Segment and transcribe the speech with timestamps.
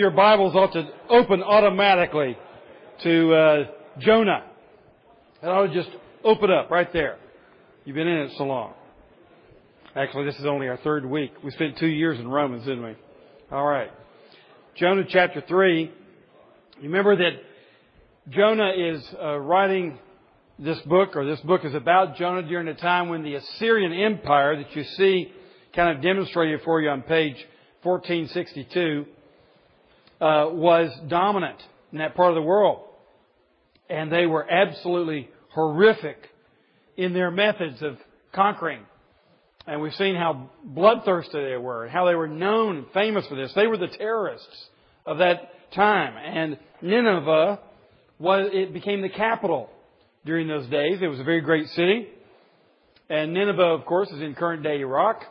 [0.00, 2.34] Your Bibles ought to open automatically
[3.02, 3.64] to uh,
[3.98, 4.46] Jonah.
[5.42, 5.90] It ought to just
[6.24, 7.18] open up right there.
[7.84, 8.72] You've been in it so long.
[9.94, 11.32] Actually, this is only our third week.
[11.44, 12.94] We spent two years in Romans, didn't we?
[13.52, 13.90] All right.
[14.74, 15.82] Jonah chapter 3.
[15.82, 15.92] You
[16.82, 17.32] remember that
[18.30, 19.98] Jonah is uh, writing
[20.58, 24.56] this book, or this book is about Jonah during a time when the Assyrian Empire
[24.56, 25.30] that you see
[25.76, 27.36] kind of demonstrated for you on page
[27.82, 29.04] 1462
[30.20, 31.58] uh, was dominant
[31.92, 32.82] in that part of the world.
[33.88, 36.16] And they were absolutely horrific
[36.96, 37.96] in their methods of
[38.32, 38.82] conquering.
[39.66, 43.34] And we've seen how bloodthirsty they were, and how they were known and famous for
[43.34, 43.52] this.
[43.54, 44.66] They were the terrorists
[45.06, 46.14] of that time.
[46.16, 47.58] And Nineveh
[48.18, 49.70] was, it became the capital
[50.24, 50.98] during those days.
[51.00, 52.08] It was a very great city.
[53.08, 55.22] And Nineveh, of course, is in current day Iraq.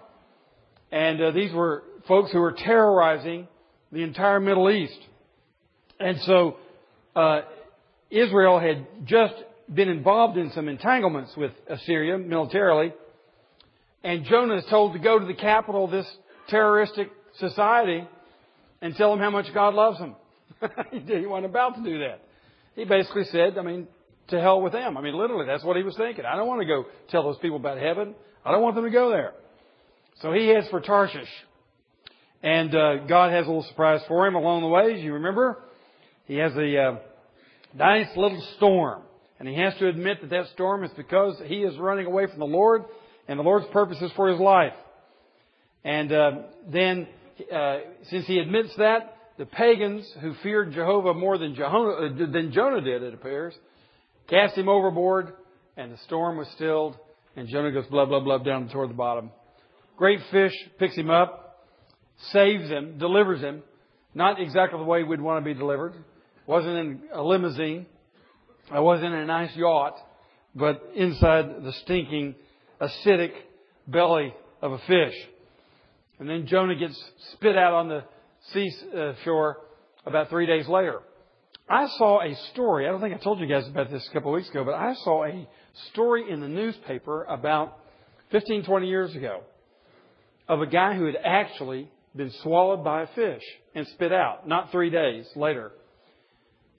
[0.92, 3.48] And uh, these were folks who were terrorizing
[3.92, 5.00] the entire Middle East.
[6.00, 6.58] And so,
[7.16, 7.42] uh,
[8.10, 9.36] Israel had just
[9.74, 12.94] been involved in some entanglements with Assyria militarily.
[14.04, 16.08] And Jonah is told to go to the capital of this
[16.50, 18.08] terroristic society
[18.82, 20.16] and tell them how much God loves them.
[20.92, 22.22] he wasn't about to do that.
[22.76, 23.88] He basically said, I mean,
[24.30, 24.98] to hell with them.
[24.98, 26.26] I mean, literally, that's what he was thinking.
[26.26, 28.16] I don't want to go tell those people about heaven.
[28.46, 29.34] I don't want them to go there.
[30.22, 31.30] So he heads for Tarshish.
[32.42, 34.96] And uh, God has a little surprise for him along the way.
[34.96, 35.60] As you remember,
[36.26, 36.98] he has a uh,
[37.76, 39.02] nice little storm.
[39.40, 42.40] And he has to admit that that storm is because he is running away from
[42.40, 42.84] the Lord
[43.28, 44.74] and the Lord's purposes for his life.
[45.84, 46.32] And uh,
[46.68, 47.08] then,
[47.54, 47.78] uh,
[48.10, 53.02] since he admits that, the pagans who feared Jehovah more than, uh, than Jonah did,
[53.02, 53.54] it appears,
[54.30, 55.34] cast him overboard,
[55.78, 56.98] and the storm was stilled,
[57.38, 59.32] and Jonah goes blah, blah, blah down toward the bottom.
[59.96, 61.49] Great fish picks him up,
[62.32, 63.64] saves him, delivers him.
[64.14, 65.94] Not exactly the way we'd want to be delivered.
[66.48, 67.86] Wasn't in a limousine.
[68.72, 69.96] I wasn't in a nice yacht,
[70.56, 72.36] but inside the stinking,
[72.82, 73.32] acidic
[73.88, 75.16] belly of a fish.
[76.20, 77.02] And then Jonah gets
[77.34, 78.04] spit out on the
[78.52, 79.58] seashore
[80.06, 81.00] about three days later.
[81.70, 82.88] I saw a story.
[82.88, 84.74] I don't think I told you guys about this a couple of weeks ago, but
[84.74, 85.48] I saw a
[85.92, 87.78] story in the newspaper about
[88.32, 89.42] 15, 20 years ago
[90.48, 93.42] of a guy who had actually been swallowed by a fish
[93.74, 95.72] and spit out, not three days later.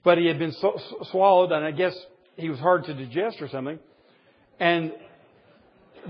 [0.03, 0.79] But he had been so,
[1.11, 1.93] swallowed, and I guess
[2.35, 3.79] he was hard to digest or something.
[4.59, 4.93] And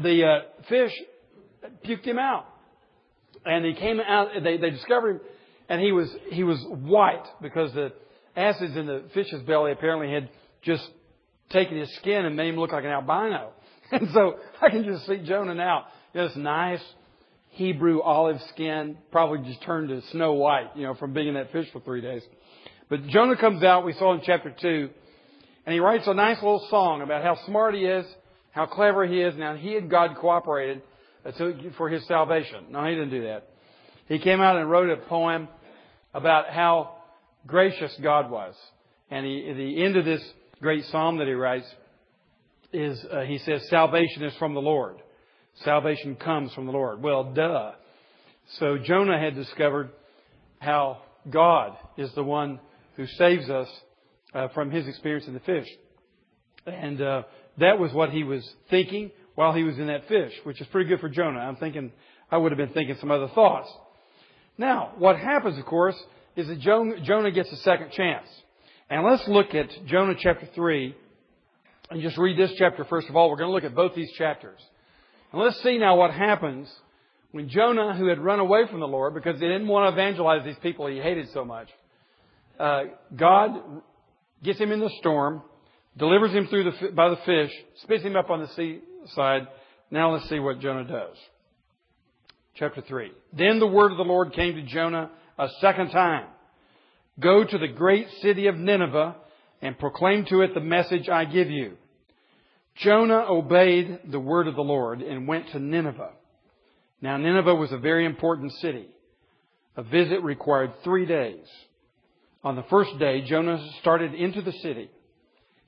[0.03, 0.91] the uh, fish
[1.85, 2.45] puked him out.
[3.45, 5.21] And he came out, they, they discovered him,
[5.69, 7.93] and he was, he was white because the
[8.35, 10.29] acids in the fish's belly apparently had
[10.61, 10.83] just
[11.49, 13.53] taken his skin and made him look like an albino.
[13.93, 16.79] And so I can just see Jonah now, this nice,
[17.51, 21.51] Hebrew olive skin, probably just turned to snow white, you know, from being in that
[21.51, 22.21] fish for three days.
[22.89, 24.89] But Jonah comes out, we saw in chapter 2,
[25.65, 28.05] and he writes a nice little song about how smart he is,
[28.51, 29.35] how clever he is.
[29.37, 30.81] Now, he and God cooperated
[31.77, 32.67] for his salvation.
[32.69, 33.49] No, he didn't do that.
[34.07, 35.47] He came out and wrote a poem
[36.13, 36.97] about how
[37.45, 38.55] gracious God was.
[39.09, 40.21] And he, the end of this
[40.61, 41.67] great psalm that he writes
[42.73, 44.97] is, uh, he says, salvation is from the Lord.
[45.63, 47.01] Salvation comes from the Lord.
[47.01, 47.73] Well, duh.
[48.59, 49.91] So Jonah had discovered
[50.59, 52.59] how God is the one
[52.95, 53.67] who saves us
[54.33, 55.67] uh, from his experience in the fish.
[56.65, 57.23] And uh,
[57.59, 60.89] that was what he was thinking while he was in that fish, which is pretty
[60.89, 61.39] good for Jonah.
[61.39, 61.91] I'm thinking,
[62.29, 63.69] I would have been thinking some other thoughts.
[64.57, 65.95] Now, what happens, of course,
[66.35, 68.27] is that Jonah gets a second chance.
[68.89, 70.95] And let's look at Jonah chapter 3
[71.89, 73.29] and just read this chapter first of all.
[73.29, 74.59] We're going to look at both these chapters.
[75.31, 76.71] And let's see now what happens
[77.31, 80.43] when Jonah, who had run away from the Lord because he didn't want to evangelize
[80.43, 81.69] these people he hated so much,
[82.59, 82.83] uh,
[83.15, 83.81] God
[84.43, 85.41] gets him in the storm,
[85.97, 87.51] delivers him through the, by the fish,
[87.83, 89.47] spits him up on the seaside.
[89.89, 91.15] Now let's see what Jonah does.
[92.55, 93.11] Chapter 3.
[93.33, 95.09] Then the word of the Lord came to Jonah
[95.39, 96.27] a second time.
[97.19, 99.15] Go to the great city of Nineveh
[99.61, 101.77] and proclaim to it the message I give you.
[102.75, 106.11] Jonah obeyed the word of the Lord and went to Nineveh.
[107.01, 108.87] Now, Nineveh was a very important city.
[109.75, 111.45] A visit required three days.
[112.43, 114.89] On the first day, Jonah started into the city.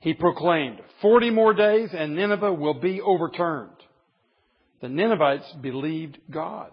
[0.00, 3.70] He proclaimed, 40 more days and Nineveh will be overturned.
[4.80, 6.70] The Ninevites believed God.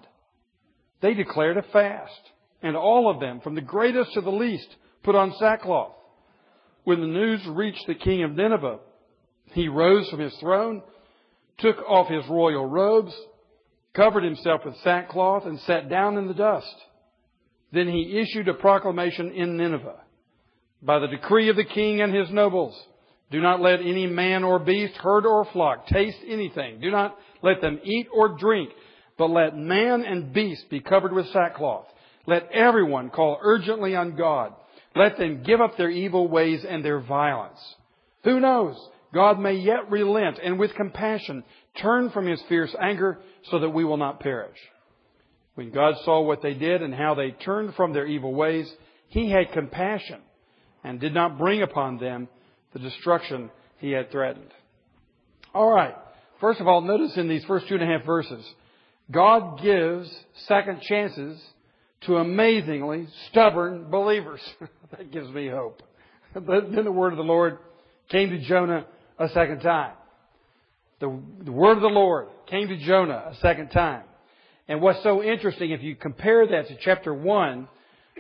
[1.02, 2.20] They declared a fast,
[2.62, 4.68] and all of them, from the greatest to the least,
[5.04, 5.94] put on sackcloth.
[6.84, 8.80] When the news reached the king of Nineveh,
[9.54, 10.82] he rose from his throne,
[11.58, 13.14] took off his royal robes,
[13.94, 16.76] covered himself with sackcloth, and sat down in the dust.
[17.72, 20.02] Then he issued a proclamation in Nineveh.
[20.82, 22.76] By the decree of the king and his nobles,
[23.32, 26.82] do not let any man or beast, herd or flock taste anything.
[26.82, 28.72] Do not let them eat or drink,
[29.18, 31.86] but let man and beast be covered with sackcloth.
[32.28, 34.54] Let everyone call urgently on God.
[34.96, 37.60] Let them give up their evil ways and their violence.
[38.24, 38.76] Who knows?
[39.14, 41.44] God may yet relent and with compassion
[41.82, 43.20] turn from his fierce anger
[43.50, 44.58] so that we will not perish.
[45.56, 48.72] When God saw what they did and how they turned from their evil ways,
[49.10, 50.22] he had compassion
[50.84, 52.30] and did not bring upon them
[52.74, 54.52] the destruction he had threatened.
[55.54, 55.96] All right.
[56.40, 58.44] First of all, notice in these first two and a half verses,
[59.12, 60.10] God gives
[60.48, 61.40] second chances
[62.02, 64.42] to amazingly stubborn believers.
[64.92, 65.84] that gives me hope.
[66.34, 67.58] then the word of the Lord
[68.10, 68.86] came to Jonah
[69.22, 69.94] a second time.
[71.00, 74.04] The, the word of the Lord came to Jonah a second time.
[74.68, 77.68] And what's so interesting, if you compare that to chapter 1,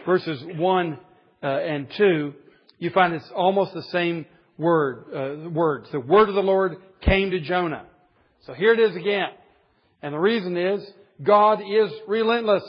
[0.05, 0.99] verses 1
[1.43, 2.33] uh, and 2,
[2.79, 4.25] you find it's almost the same
[4.57, 5.87] word, uh, words.
[5.91, 7.85] The word of the Lord came to Jonah.
[8.45, 9.29] So here it is again.
[10.01, 10.85] And the reason is,
[11.21, 12.63] God is relentless.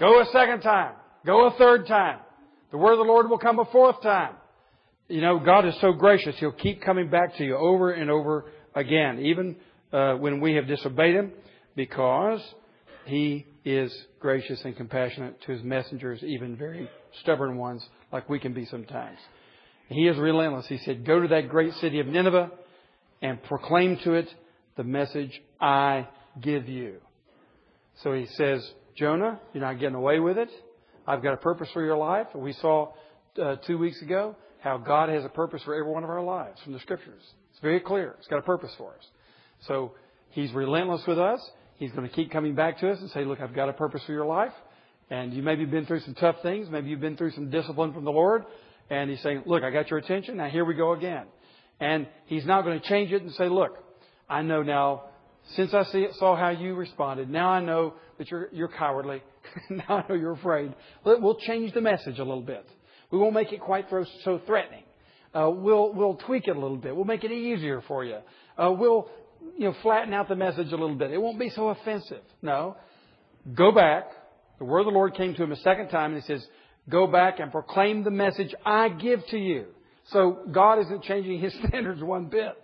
[0.00, 0.94] Go a second time.
[1.24, 2.20] Go a third time.
[2.70, 4.34] The word of the Lord will come a fourth time.
[5.08, 6.34] You know, God is so gracious.
[6.38, 9.56] He'll keep coming back to you over and over again, even
[9.92, 11.32] uh, when we have disobeyed Him,
[11.76, 12.40] because
[13.04, 18.52] He is gracious and compassionate to His messengers, even very stubborn ones, like we can
[18.52, 19.18] be sometimes.
[19.88, 20.66] He is relentless.
[20.66, 22.50] He said, Go to that great city of Nineveh
[23.22, 24.28] and proclaim to it
[24.76, 26.08] the message I
[26.40, 26.96] give you.
[28.02, 30.50] So he says, Jonah, you're not getting away with it.
[31.06, 32.26] I've got a purpose for your life.
[32.34, 32.92] We saw
[33.40, 36.60] uh, two weeks ago how God has a purpose for every one of our lives
[36.62, 37.22] from the scriptures.
[37.50, 38.14] It's very clear.
[38.18, 39.04] It's got a purpose for us.
[39.66, 39.92] So
[40.30, 41.40] he's relentless with us.
[41.76, 44.02] He's going to keep coming back to us and say, look, I've got a purpose
[44.06, 44.52] for your life.
[45.10, 46.68] And you maybe been through some tough things.
[46.70, 48.44] Maybe you've been through some discipline from the Lord.
[48.90, 50.36] And he's saying, look, I got your attention.
[50.36, 51.26] Now here we go again.
[51.80, 53.78] And he's now going to change it and say, look,
[54.28, 55.04] I know now,
[55.54, 59.22] since I see, saw how you responded, now I know that you're, you're cowardly.
[59.70, 60.74] now I know you're afraid.
[61.04, 62.66] We'll change the message a little bit.
[63.10, 63.86] We won't make it quite
[64.24, 64.82] so threatening.
[65.34, 66.94] Uh, we'll, we'll tweak it a little bit.
[66.94, 68.18] We'll make it easier for you.
[68.56, 69.08] Uh, we'll,
[69.56, 71.10] you know, flatten out the message a little bit.
[71.10, 72.22] It won't be so offensive.
[72.40, 72.76] No.
[73.54, 74.04] Go back.
[74.58, 76.46] The word of the Lord came to him a second time and he says,
[76.88, 79.66] go back and proclaim the message I give to you.
[80.10, 82.56] So God isn't changing his standards one bit.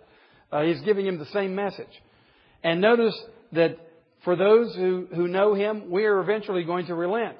[0.51, 1.87] Uh, he's giving him the same message.
[2.63, 3.17] And notice
[3.51, 3.77] that
[4.23, 7.37] for those who, who know him, we are eventually going to relent.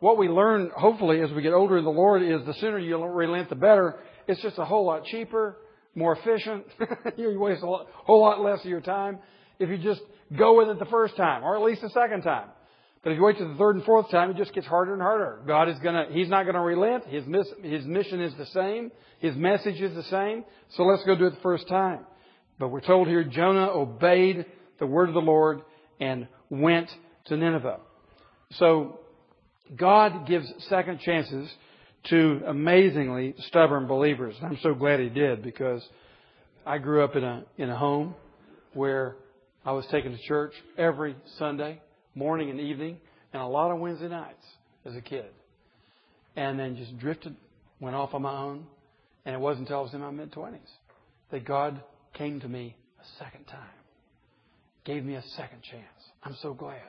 [0.00, 3.02] What we learn, hopefully, as we get older in the Lord is the sooner you
[3.02, 3.96] relent, the better.
[4.26, 5.56] It's just a whole lot cheaper,
[5.94, 6.64] more efficient.
[7.16, 9.18] you waste a lot, whole lot less of your time
[9.58, 10.00] if you just
[10.36, 12.48] go with it the first time, or at least the second time.
[13.02, 15.02] But if you wait to the third and fourth time, it just gets harder and
[15.02, 15.42] harder.
[15.46, 17.04] God is gonna, He's not gonna relent.
[17.06, 18.90] His, miss, His mission is the same.
[19.18, 20.44] His message is the same.
[20.70, 22.00] So let's go do it the first time.
[22.58, 24.46] But we're told here Jonah obeyed
[24.78, 25.60] the word of the Lord
[26.00, 26.88] and went
[27.26, 27.80] to Nineveh.
[28.52, 29.00] So
[29.76, 31.50] God gives second chances
[32.10, 34.34] to amazingly stubborn believers.
[34.42, 35.82] I'm so glad He did because
[36.66, 38.14] I grew up in a in a home
[38.74, 39.16] where
[39.64, 41.80] I was taken to church every Sunday
[42.14, 42.98] morning and evening,
[43.32, 44.44] and a lot of Wednesday nights
[44.84, 45.26] as a kid.
[46.36, 47.36] And then just drifted,
[47.80, 48.66] went off on my own.
[49.24, 50.58] And it wasn't until I was in my mid 20s
[51.30, 51.80] that God
[52.12, 53.60] came to me a second time,
[54.84, 55.82] gave me a second chance.
[56.22, 56.80] I'm so glad.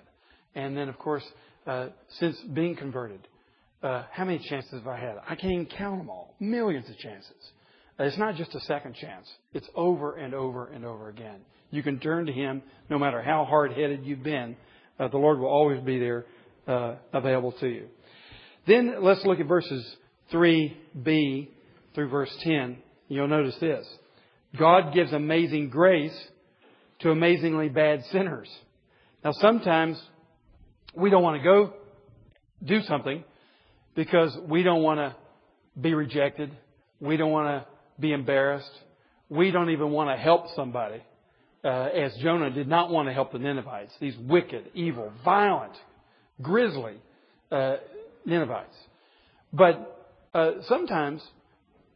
[0.54, 1.24] And then, of course,
[1.66, 1.88] uh,
[2.20, 3.28] since being converted,
[3.84, 5.16] uh, how many chances have I had?
[5.28, 6.36] I can't even count them all.
[6.40, 7.32] Millions of chances.
[7.98, 9.28] It's not just a second chance.
[9.54, 11.42] It's over and over and over again.
[11.72, 14.58] You can turn to Him no matter how hard headed you've been
[15.00, 16.26] uh, the Lord will always be there
[16.68, 17.88] uh, available to you.
[18.68, 19.86] Then let's look at verses
[20.32, 21.50] 3b
[21.94, 22.78] through verse 10.
[23.08, 23.86] You'll notice this.
[24.58, 26.16] God gives amazing grace
[27.02, 28.50] to amazingly bad sinners.
[29.24, 30.02] Now sometimes
[30.96, 31.74] we don't want to go
[32.64, 33.24] do something
[33.96, 35.16] because we don't want to
[35.80, 36.52] be rejected.
[37.00, 37.68] We don't want to
[38.00, 38.72] be embarrassed.
[39.30, 41.02] We don't even want to help somebody
[41.64, 45.74] uh, as Jonah did not want to help the Ninevites, these wicked, evil, violent,
[46.42, 46.96] grisly
[47.52, 47.78] uh,
[48.26, 48.76] Ninevites.
[49.52, 51.24] But uh, sometimes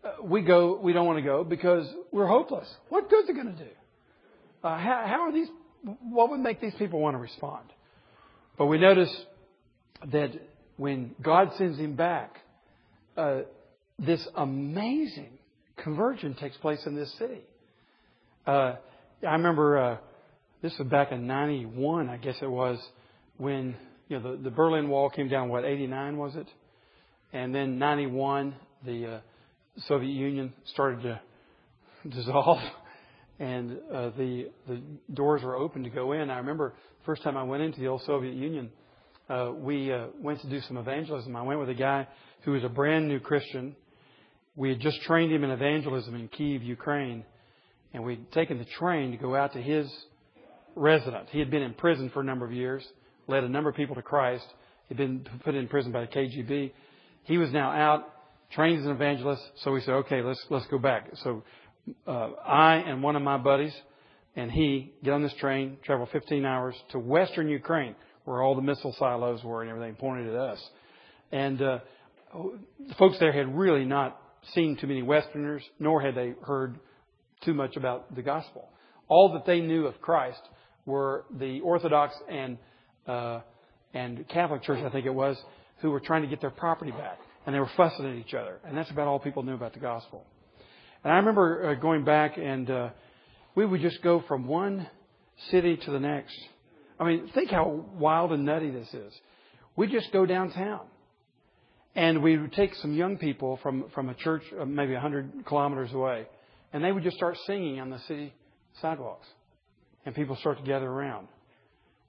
[0.03, 2.67] uh, we go, we don't want to go because we're hopeless.
[2.89, 3.69] What good is it going to do?
[4.63, 5.47] Uh, how, how are these?
[6.01, 7.65] What would make these people want to respond?
[8.59, 9.09] But we notice
[10.11, 10.31] that
[10.75, 12.35] when God sends him back,
[13.15, 13.43] uh,
[13.97, 15.29] this amazing
[15.77, 17.39] conversion takes place in this city.
[18.45, 18.75] Uh,
[19.25, 19.97] I remember uh,
[20.61, 22.77] this was back in '91, I guess it was,
[23.37, 23.77] when
[24.09, 26.47] you know, the, the Berlin Wall came down, what, 89 was it?
[27.31, 29.19] And then 91, the uh,
[29.87, 31.21] Soviet Union started to
[32.09, 32.59] dissolve
[33.39, 34.81] and uh, the the
[35.13, 36.29] doors were open to go in.
[36.29, 38.69] I remember the first time I went into the old Soviet Union,
[39.29, 41.35] uh, we uh, went to do some evangelism.
[41.35, 42.07] I went with a guy
[42.41, 43.75] who was a brand new Christian.
[44.55, 47.23] We had just trained him in evangelism in Kiev, Ukraine,
[47.93, 49.89] and we'd taken the train to go out to his
[50.75, 51.29] residence.
[51.31, 52.85] He had been in prison for a number of years,
[53.27, 54.45] led a number of people to Christ.
[54.87, 56.71] He'd been put in prison by the KGB.
[57.23, 58.09] He was now out,
[58.51, 59.43] trained as an evangelist.
[59.63, 61.09] So we said, okay, let's let's go back.
[61.23, 61.43] So
[62.07, 63.73] uh, I and one of my buddies
[64.35, 68.61] and he get on this train, travel 15 hours to western Ukraine, where all the
[68.61, 70.69] missile silos were and everything pointed at us.
[71.31, 71.79] And uh,
[72.33, 74.19] the folks there had really not
[74.53, 76.79] seen too many Westerners, nor had they heard
[77.43, 78.69] too much about the gospel.
[79.07, 80.41] All that they knew of Christ
[80.85, 82.57] were the Orthodox and
[83.07, 83.41] uh,
[83.93, 85.35] and Catholic Church, I think it was,
[85.81, 88.59] who were trying to get their property back, and they were fussing at each other,
[88.63, 90.25] and that's about all people knew about the gospel.
[91.03, 92.89] And I remember uh, going back and uh,
[93.55, 94.87] we would just go from one
[95.49, 96.35] city to the next.
[96.99, 99.13] I mean, think how wild and nutty this is.
[99.75, 100.81] We just go downtown.
[101.95, 105.91] And we would take some young people from, from a church uh, maybe 100 kilometers
[105.91, 106.27] away,
[106.71, 108.33] and they would just start singing on the city
[108.81, 109.27] sidewalks.
[110.05, 111.27] And people start to gather around.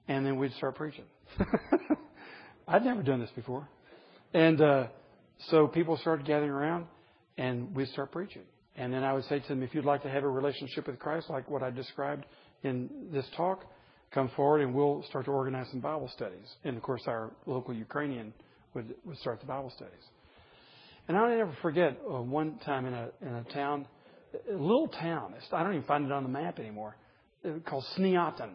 [0.07, 1.05] And then we'd start preaching.
[2.67, 3.67] I'd never done this before.
[4.33, 4.87] And uh,
[5.49, 6.85] so people started gathering around,
[7.37, 8.43] and we'd start preaching.
[8.75, 10.97] And then I would say to them, if you'd like to have a relationship with
[10.99, 12.25] Christ, like what I described
[12.63, 13.65] in this talk,
[14.13, 16.47] come forward and we'll start to organize some Bible studies.
[16.63, 18.33] And of course, our local Ukrainian
[18.73, 20.03] would, would start the Bible studies.
[21.07, 23.87] And I'll never forget uh, one time in a, in a town,
[24.49, 26.95] a little town, I don't even find it on the map anymore,
[27.43, 28.51] It called Sniatin.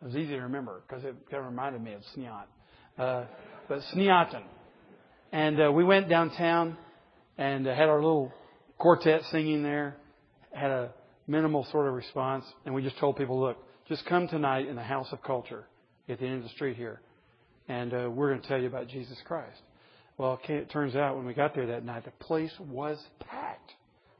[0.00, 2.44] It was easy to remember because it kind of reminded me of Sniat.
[2.98, 3.26] Uh,
[3.68, 4.42] but Sniatin.
[5.32, 6.76] And uh, we went downtown
[7.36, 8.32] and uh, had our little
[8.80, 9.94] quartet singing there,
[10.52, 10.90] had a
[11.26, 13.58] minimal sort of response, and we just told people, look,
[13.88, 15.64] just come tonight in the House of Culture
[16.08, 17.00] at the end of the street here,
[17.68, 19.60] and uh, we're going to tell you about Jesus Christ.
[20.16, 23.70] Well, it turns out when we got there that night, the place was packed.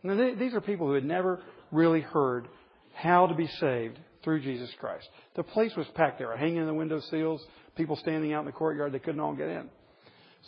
[0.02, 1.40] Now, they, these are people who had never
[1.72, 2.46] really heard
[2.94, 5.08] how to be saved through Jesus Christ.
[5.36, 6.18] The place was packed.
[6.18, 7.42] There were hanging in the window sills,
[7.76, 8.92] people standing out in the courtyard.
[8.92, 9.70] They couldn't all get in.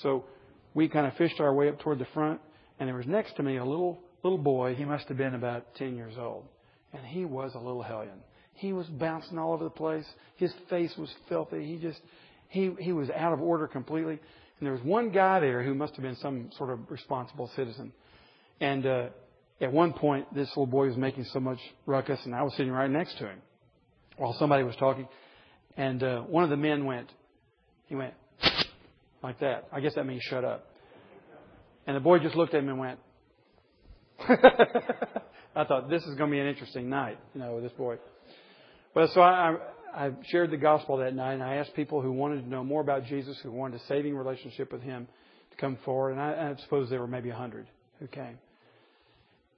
[0.03, 0.25] So
[0.75, 2.41] we kind of fished our way up toward the front,
[2.83, 4.75] and there was next to me a little little boy.
[4.75, 6.47] He must have been about 10 years old.
[6.93, 8.19] And he was a little hellion.
[8.55, 10.05] He was bouncing all over the place.
[10.35, 11.65] His face was filthy.
[11.65, 12.01] He just,
[12.49, 14.15] he, he was out of order completely.
[14.15, 17.93] And there was one guy there who must have been some sort of responsible citizen.
[18.61, 19.07] And uh,
[19.61, 22.73] at one point, this little boy was making so much ruckus, and I was sitting
[22.73, 23.39] right next to him
[24.17, 25.07] while somebody was talking.
[25.77, 27.13] And uh, one of the men went,
[27.87, 28.15] he went
[29.23, 29.69] like that.
[29.71, 30.72] I guess that means shut up.
[31.87, 32.99] And the boy just looked at him and went.
[35.55, 37.97] I thought this is going to be an interesting night, you know, with this boy.
[38.95, 39.57] Well, so I,
[39.95, 42.81] I, shared the gospel that night, and I asked people who wanted to know more
[42.81, 45.09] about Jesus, who wanted a saving relationship with Him,
[45.51, 46.13] to come forward.
[46.13, 47.67] And I, I suppose there were maybe a hundred
[47.99, 48.39] who came.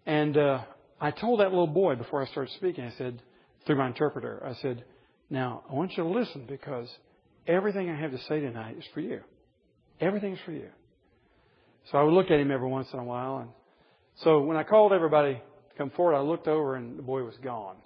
[0.06, 0.62] And uh,
[1.00, 3.20] I told that little boy before I started speaking, I said,
[3.66, 4.84] through my interpreter, I said,
[5.30, 6.88] now I want you to listen because
[7.46, 9.20] everything I have to say tonight is for you.
[10.00, 10.68] Everything's for you.
[11.90, 13.50] So I would look at him every once in a while, and
[14.22, 17.34] so when I called everybody to come forward, I looked over and the boy was
[17.42, 17.76] gone.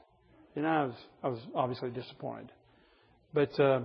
[0.57, 2.51] And I was I was obviously disappointed.
[3.33, 3.81] But uh,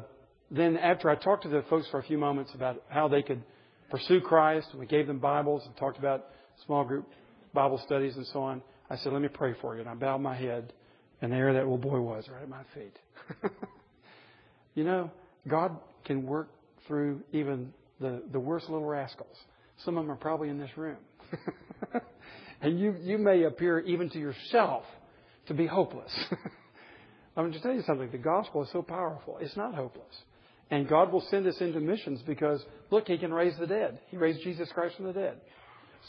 [0.52, 3.44] then after I talked to the folks for a few moments about how they could
[3.90, 6.26] pursue Christ, and we gave them Bibles and talked about
[6.66, 7.08] small group
[7.54, 10.20] Bible studies and so on, I said, "Let me pray for you." And I bowed
[10.22, 10.74] my head,
[11.22, 12.98] and there that little boy was right at my feet.
[14.76, 15.12] you know,
[15.48, 16.50] God can work
[16.88, 19.38] through even the, the worst little rascals.
[19.86, 20.98] Some of them are probably in this room.
[22.62, 24.84] and you, you may appear even to yourself
[25.48, 26.12] to be hopeless.
[27.36, 28.10] I'm going to tell you something.
[28.12, 29.38] The gospel is so powerful.
[29.42, 30.16] It's not hopeless.
[30.70, 34.00] And God will send us into missions because, look, He can raise the dead.
[34.10, 35.38] He raised Jesus Christ from the dead.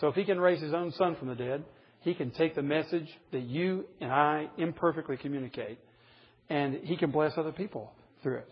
[0.00, 1.64] So if He can raise His own Son from the dead,
[2.00, 5.78] He can take the message that you and I imperfectly communicate,
[6.49, 8.49] and He can bless other people through it.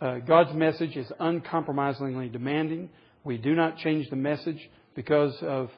[0.00, 2.90] Uh, God's message is uncompromisingly demanding.
[3.26, 5.68] We do not change the message because of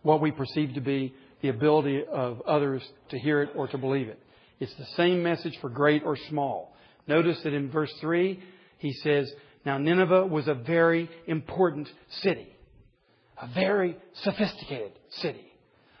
[0.00, 1.12] what we perceive to be
[1.42, 4.18] the ability of others to hear it or to believe it.
[4.58, 6.74] It's the same message for great or small.
[7.06, 8.42] Notice that in verse 3,
[8.78, 9.30] he says,
[9.66, 11.86] Now Nineveh was a very important
[12.22, 12.48] city,
[13.36, 15.52] a very sophisticated city,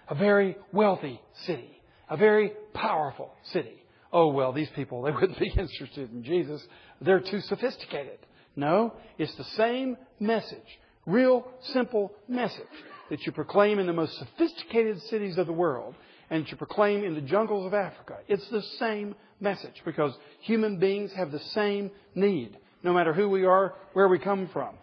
[0.08, 3.82] a very wealthy city, a very powerful city.
[4.14, 6.62] Oh, well, these people, they wouldn't be interested in Jesus.
[7.02, 8.18] They're too sophisticated.
[8.58, 10.58] No, it's the same message.
[11.06, 12.66] Real simple message
[13.08, 15.94] that you proclaim in the most sophisticated cities of the world
[16.28, 18.16] and that you proclaim in the jungles of Africa.
[18.26, 23.44] It's the same message because human beings have the same need, no matter who we
[23.44, 24.74] are, where we come from.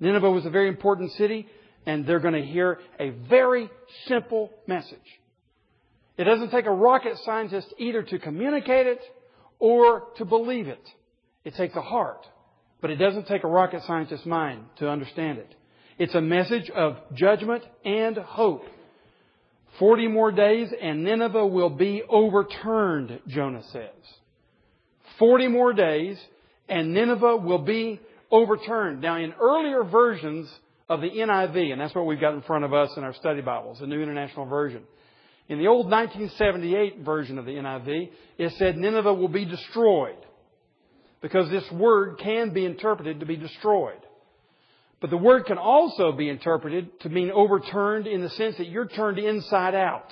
[0.00, 1.46] Nineveh was a very important city,
[1.84, 3.68] and they're going to hear a very
[4.06, 4.98] simple message.
[6.16, 9.00] It doesn't take a rocket scientist either to communicate it
[9.58, 10.82] or to believe it.
[11.44, 12.26] It takes a heart.
[12.82, 15.54] But it doesn't take a rocket scientist's mind to understand it.
[15.98, 18.64] It's a message of judgment and hope.
[19.78, 23.88] Forty more days and Nineveh will be overturned, Jonah says.
[25.18, 26.18] Forty more days
[26.68, 29.00] and Nineveh will be overturned.
[29.00, 30.50] Now, in earlier versions
[30.88, 33.40] of the NIV, and that's what we've got in front of us in our study
[33.42, 34.82] Bibles, the New International Version.
[35.48, 40.16] In the old 1978 version of the NIV, it said Nineveh will be destroyed.
[41.22, 44.00] Because this word can be interpreted to be destroyed.
[45.00, 48.88] But the word can also be interpreted to mean overturned in the sense that you're
[48.88, 50.10] turned inside out.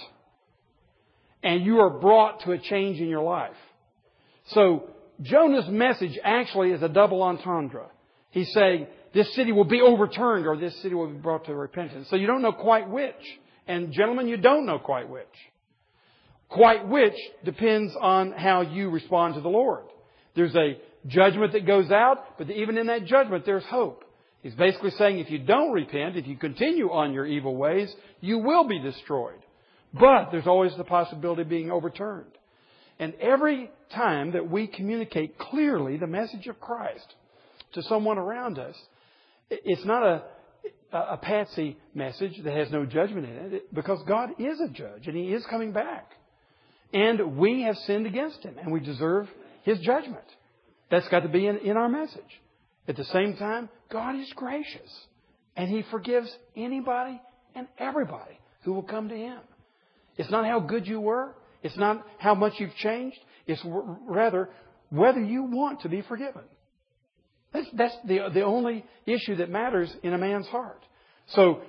[1.42, 3.56] And you are brought to a change in your life.
[4.48, 4.90] So,
[5.22, 7.86] Jonah's message actually is a double entendre.
[8.30, 12.08] He's saying, this city will be overturned or this city will be brought to repentance.
[12.10, 13.14] So you don't know quite which.
[13.66, 15.26] And gentlemen, you don't know quite which.
[16.48, 17.14] Quite which
[17.44, 19.84] depends on how you respond to the Lord.
[20.34, 24.04] There's a judgment that goes out, but even in that judgment, there's hope.
[24.42, 28.38] He's basically saying if you don't repent, if you continue on your evil ways, you
[28.38, 29.40] will be destroyed.
[29.92, 32.30] But there's always the possibility of being overturned.
[32.98, 37.14] And every time that we communicate clearly the message of Christ
[37.72, 38.76] to someone around us,
[39.50, 40.22] it's not a,
[40.92, 45.16] a patsy message that has no judgment in it because God is a judge and
[45.16, 46.12] He is coming back.
[46.92, 49.28] And we have sinned against Him and we deserve
[49.64, 50.24] His judgment.
[50.90, 52.22] That's got to be in, in our message.
[52.88, 54.90] At the same time, God is gracious
[55.56, 57.20] and He forgives anybody
[57.54, 59.38] and everybody who will come to Him.
[60.16, 61.34] It's not how good you were.
[61.62, 63.18] It's not how much you've changed.
[63.46, 64.50] It's rather
[64.90, 66.42] whether you want to be forgiven.
[67.52, 70.84] That's, that's the, the only issue that matters in a man's heart.
[71.28, 71.62] So,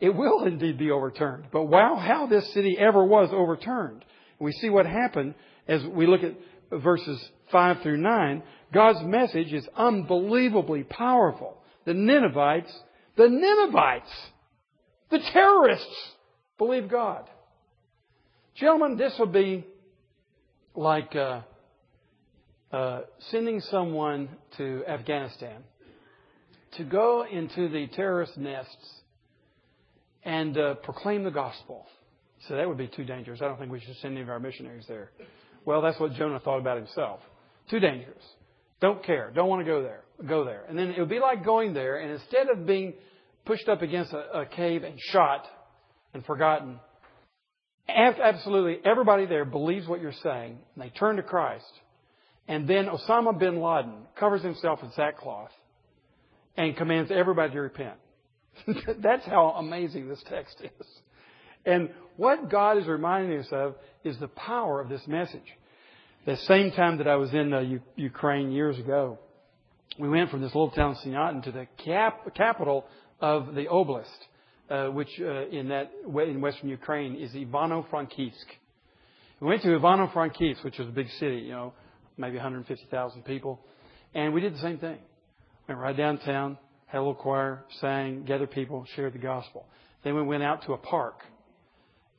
[0.00, 1.44] it will indeed be overturned.
[1.52, 4.04] But wow, how this city ever was overturned.
[4.40, 5.34] We see what happened
[5.68, 6.34] as we look at
[6.72, 8.42] verses 5 through 9.
[8.72, 11.58] God's message is unbelievably powerful.
[11.84, 12.72] The Ninevites,
[13.16, 14.10] the Ninevites,
[15.10, 16.12] the terrorists
[16.58, 17.28] believe God.
[18.54, 19.66] Gentlemen, this will be
[20.74, 21.42] like uh,
[22.72, 25.62] uh, sending someone to Afghanistan
[26.76, 29.00] to go into the terrorist nests
[30.24, 31.86] and uh, proclaim the gospel.
[32.48, 33.40] So that would be too dangerous.
[33.42, 35.10] I don't think we should send any of our missionaries there.
[35.64, 37.20] Well, that's what Jonah thought about himself.
[37.70, 38.22] Too dangerous.
[38.80, 39.30] Don't care.
[39.34, 40.02] Don't want to go there.
[40.26, 40.64] Go there.
[40.68, 42.94] And then it would be like going there, and instead of being
[43.44, 45.46] pushed up against a, a cave and shot
[46.14, 46.78] and forgotten,
[47.88, 51.72] absolutely everybody there believes what you're saying, and they turn to Christ.
[52.48, 55.50] And then Osama bin Laden covers himself in sackcloth
[56.56, 57.96] and commands everybody to repent.
[58.98, 60.86] That's how amazing this text is.
[61.64, 65.40] And what God is reminding us of is the power of this message.
[66.24, 69.18] The same time that I was in uh, U- Ukraine years ago,
[69.98, 72.84] we went from this little town Sniatin to the cap- capital
[73.20, 74.06] of the oblast,
[74.70, 78.46] uh, which uh, in that in western Ukraine is Ivano-Frankivsk.
[79.40, 81.72] We went to Ivano-Frankivsk, which was a big city, you know,
[82.16, 83.58] maybe 150,000 people.
[84.14, 84.98] And we did the same thing.
[85.66, 86.56] Went right downtown,
[86.86, 89.66] had a little choir, sang, gathered people, shared the gospel.
[90.04, 91.24] Then we went out to a park,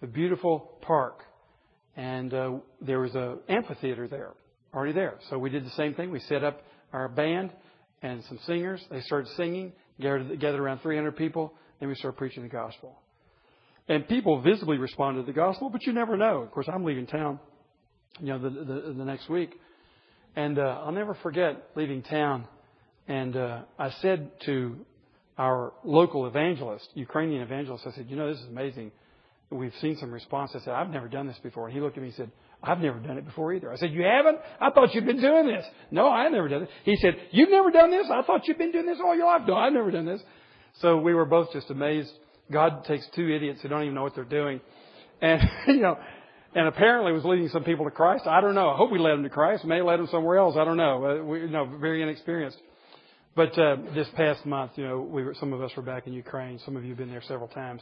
[0.02, 1.22] a beautiful park,
[1.96, 2.52] and uh,
[2.82, 4.32] there was an amphitheater there,
[4.74, 5.16] already there.
[5.30, 6.12] So we did the same thing.
[6.12, 7.52] We set up our band
[8.02, 8.84] and some singers.
[8.90, 11.54] They started singing, gathered, gathered around 300 people.
[11.80, 13.00] and we started preaching the gospel.
[13.88, 16.42] And people visibly responded to the gospel, but you never know.
[16.42, 17.40] Of course, I'm leaving town,
[18.20, 19.52] you know, the, the, the next week.
[20.36, 22.48] And uh, I'll never forget leaving town.
[23.08, 24.78] And uh, I said to
[25.38, 28.92] our local evangelist, Ukrainian evangelist, I said, you know, this is amazing.
[29.50, 30.52] We've seen some response.
[30.56, 31.68] I said, I've never done this before.
[31.68, 32.32] And he looked at me and said,
[32.64, 33.72] I've never done it before either.
[33.72, 34.40] I said, you haven't?
[34.60, 35.66] I thought you'd been doing this.
[35.92, 36.70] No, I've never done it.
[36.86, 38.08] He said, you've never done this?
[38.12, 39.42] I thought you'd been doing this all your life.
[39.48, 40.22] No, I've never done this.
[40.80, 42.12] So we were both just amazed.
[42.52, 44.62] God takes two idiots who don't even know what they're doing.
[45.22, 45.98] And, you know,
[46.56, 48.26] and apparently was leading some people to Christ.
[48.28, 48.70] I don't know.
[48.70, 49.66] I hope we led them to Christ.
[49.66, 50.56] May led them somewhere else.
[50.58, 51.06] I don't know.
[51.06, 52.58] Uh, we, you know, very inexperienced.
[53.36, 56.14] But uh, this past month, you know, we were, some of us were back in
[56.14, 56.60] Ukraine.
[56.66, 57.82] Some of you have been there several times.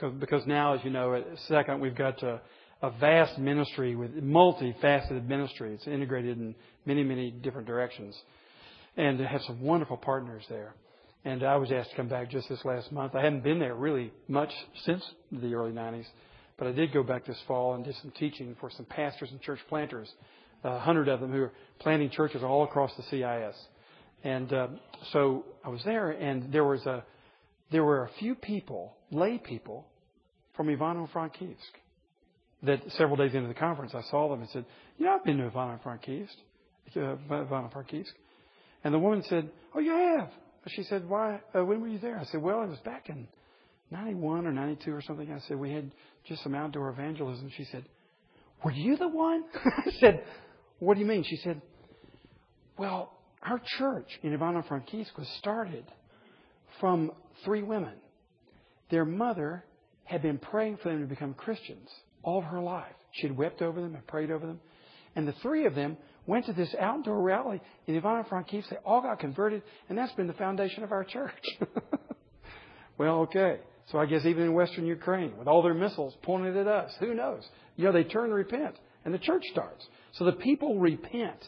[0.00, 2.40] Because, now, as you know, second, we've got a,
[2.82, 5.74] a vast ministry with multifaceted ministry.
[5.74, 6.54] It's integrated in
[6.84, 8.14] many, many different directions.
[8.96, 10.74] and have some wonderful partners there.
[11.24, 13.14] And I was asked to come back just this last month.
[13.14, 14.52] I hadn't been there really much
[14.84, 16.06] since the early 90s,
[16.56, 19.40] but I did go back this fall and did some teaching for some pastors and
[19.40, 20.08] church planters,
[20.62, 23.56] a hundred of them who are planting churches all across the CIS.
[24.22, 24.68] And uh,
[25.12, 27.04] so I was there, and there was a
[27.70, 29.86] there were a few people, lay people,
[30.56, 31.56] from Ivano-Frankivsk.
[32.62, 34.64] That several days into the conference, I saw them and said,
[34.96, 36.36] "You know, I've been to Ivano-Frankivsk."
[36.94, 38.12] Uh, Ivano-Frankivsk.
[38.84, 40.30] And the woman said, "Oh, you have."
[40.68, 41.40] She said, "Why?
[41.54, 43.28] Uh, when were you there?" I said, "Well, it was back in
[43.90, 45.90] '91 or '92 or something." I said, "We had
[46.24, 47.84] just some outdoor evangelism." She said,
[48.64, 50.24] "Were you the one?" I said,
[50.78, 51.60] "What do you mean?" She said,
[52.78, 55.84] "Well, our church in Ivano-Frankivsk was started
[56.80, 57.12] from
[57.44, 57.94] three women.
[58.90, 59.64] Their mother
[60.04, 61.88] had been praying for them to become Christians
[62.22, 62.92] all her life.
[63.12, 64.60] She had wept over them and prayed over them.
[65.14, 68.68] And the three of them went to this outdoor rally in Ivano-Frankivsk.
[68.68, 71.32] They all got converted, and that's been the foundation of our church.
[72.98, 73.60] well, okay.
[73.90, 77.14] So I guess even in Western Ukraine, with all their missiles pointed at us, who
[77.14, 77.42] knows?
[77.76, 79.86] You know, they turn and repent, and the church starts.
[80.14, 81.38] So the people repent.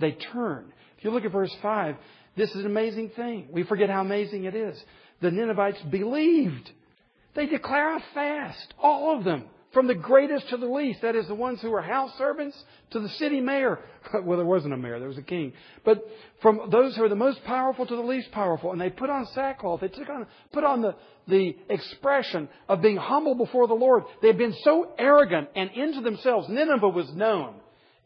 [0.00, 0.72] They turn.
[0.98, 1.96] If you look at verse 5,
[2.36, 3.48] this is an amazing thing.
[3.50, 4.80] We forget how amazing it is.
[5.20, 6.70] The Ninevites believed.
[7.34, 11.02] They declare a fast, all of them, from the greatest to the least.
[11.02, 12.56] That is, the ones who were house servants
[12.90, 13.80] to the city mayor.
[14.22, 15.52] well, there wasn't a mayor, there was a king.
[15.84, 16.04] But
[16.42, 18.72] from those who are the most powerful to the least powerful.
[18.72, 19.80] And they put on sackcloth.
[19.80, 20.94] They took on, put on the,
[21.26, 24.04] the expression of being humble before the Lord.
[24.22, 26.48] They had been so arrogant and into themselves.
[26.48, 27.54] Nineveh was known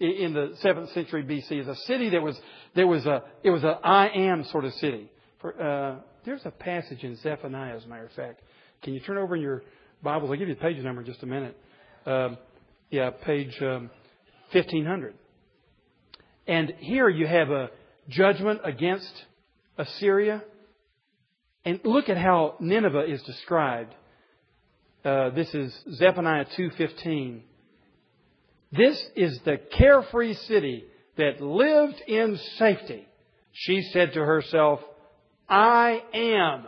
[0.01, 2.39] in the seventh century BC as a city that was
[2.75, 5.11] there was a it was a I am sort of city.
[5.41, 8.43] For, uh, there's a passage in Zephaniah, as a matter of fact.
[8.83, 9.63] Can you turn over in your
[10.03, 10.31] Bibles?
[10.31, 11.57] I'll give you the page number in just a minute.
[12.07, 12.39] Um,
[12.91, 13.91] yeah, page um,
[14.53, 15.15] 1500.
[16.47, 17.71] And here you have a
[18.09, 19.13] judgment against
[19.77, 20.43] Assyria.
[21.65, 23.95] And look at how Nineveh is described.
[25.05, 27.43] Uh, this is Zephaniah 2:15.
[28.73, 30.85] This is the carefree city
[31.17, 33.07] that lived in safety.
[33.53, 34.81] She said to herself,
[35.49, 36.67] I am.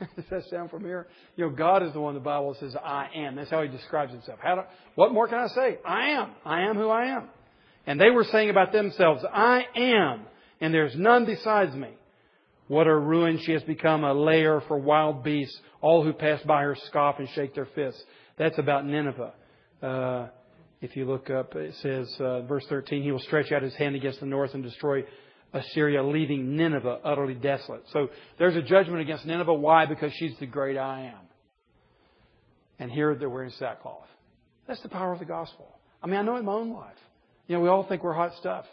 [0.16, 1.06] Does that sound familiar?
[1.36, 3.36] You know, God is the one the Bible says, I am.
[3.36, 4.38] That's how He describes Himself.
[4.42, 4.60] How do,
[4.96, 5.78] what more can I say?
[5.86, 6.30] I am.
[6.44, 7.28] I am who I am.
[7.86, 10.22] And they were saying about themselves, I am,
[10.60, 11.90] and there's none besides me.
[12.68, 15.58] What a ruin she has become, a lair for wild beasts.
[15.80, 18.02] All who pass by her scoff and shake their fists.
[18.36, 19.32] That's about Nineveh.
[19.82, 20.28] Uh,
[20.80, 23.96] if you look up, it says, uh, verse 13, he will stretch out his hand
[23.96, 25.04] against the north and destroy
[25.52, 27.82] Assyria, leaving Nineveh utterly desolate.
[27.92, 29.52] So there's a judgment against Nineveh.
[29.52, 29.86] Why?
[29.86, 31.26] Because she's the great I am.
[32.78, 34.06] And here they're wearing sackcloth.
[34.66, 35.66] That's the power of the gospel.
[36.02, 36.96] I mean, I know in my own life.
[37.46, 38.64] You know, we all think we're hot stuff.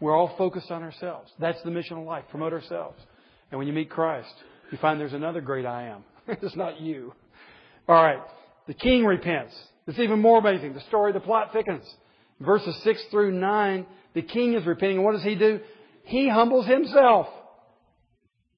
[0.00, 1.30] We're all focused on ourselves.
[1.38, 2.24] That's the mission of life.
[2.30, 3.00] Promote ourselves.
[3.50, 4.34] And when you meet Christ,
[4.72, 6.04] you find there's another great I am.
[6.26, 7.14] it's not you.
[7.86, 8.20] All right.
[8.66, 9.54] The king repents.
[9.86, 10.74] It's even more amazing.
[10.74, 11.84] The story, the plot thickens.
[12.40, 15.02] Verses 6 through 9, the king is repenting.
[15.02, 15.60] What does he do?
[16.04, 17.28] He humbles himself.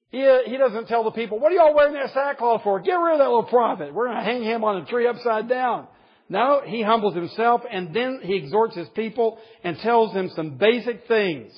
[0.09, 2.79] He, he doesn't tell the people, what are y'all wearing that sackcloth for?
[2.79, 3.93] Get rid of that little prophet.
[3.93, 5.87] We're going to hang him on a tree upside down.
[6.29, 11.07] No, he humbles himself and then he exhorts his people and tells them some basic
[11.07, 11.51] things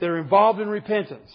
[0.00, 1.30] that are involved in repentance.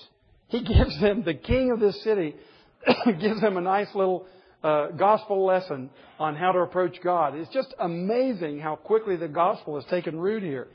[0.47, 2.35] He gives them, the king of this city,
[3.05, 4.25] gives them a nice little
[4.63, 7.35] uh, gospel lesson on how to approach God.
[7.35, 10.67] It's just amazing how quickly the gospel has taken root here.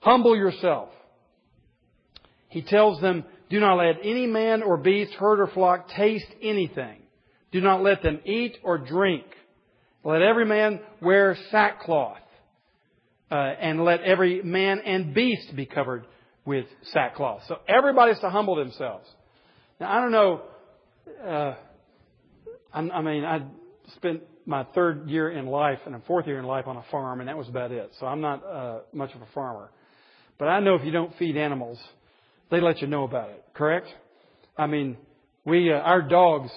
[0.00, 0.90] Humble yourself.
[2.48, 6.98] He tells them, do not let any man or beast, herd or flock taste anything.
[7.52, 9.24] Do not let them eat or drink.
[10.04, 12.18] Let every man wear sackcloth.
[13.30, 16.04] Uh, and let every man and beast be covered
[16.44, 17.42] with sackcloth.
[17.46, 19.06] So everybody's to humble themselves.
[19.78, 20.42] Now I don't know,
[21.24, 21.54] uh,
[22.72, 23.42] I mean, I
[23.96, 27.20] spent my third year in life and a fourth year in life on a farm,
[27.20, 27.92] and that was about it.
[27.98, 29.70] So I'm not uh, much of a farmer.
[30.38, 31.78] But I know if you don't feed animals,
[32.50, 33.44] they let you know about it.
[33.54, 33.86] Correct?
[34.56, 34.96] I mean,
[35.44, 36.50] we uh, our dogs.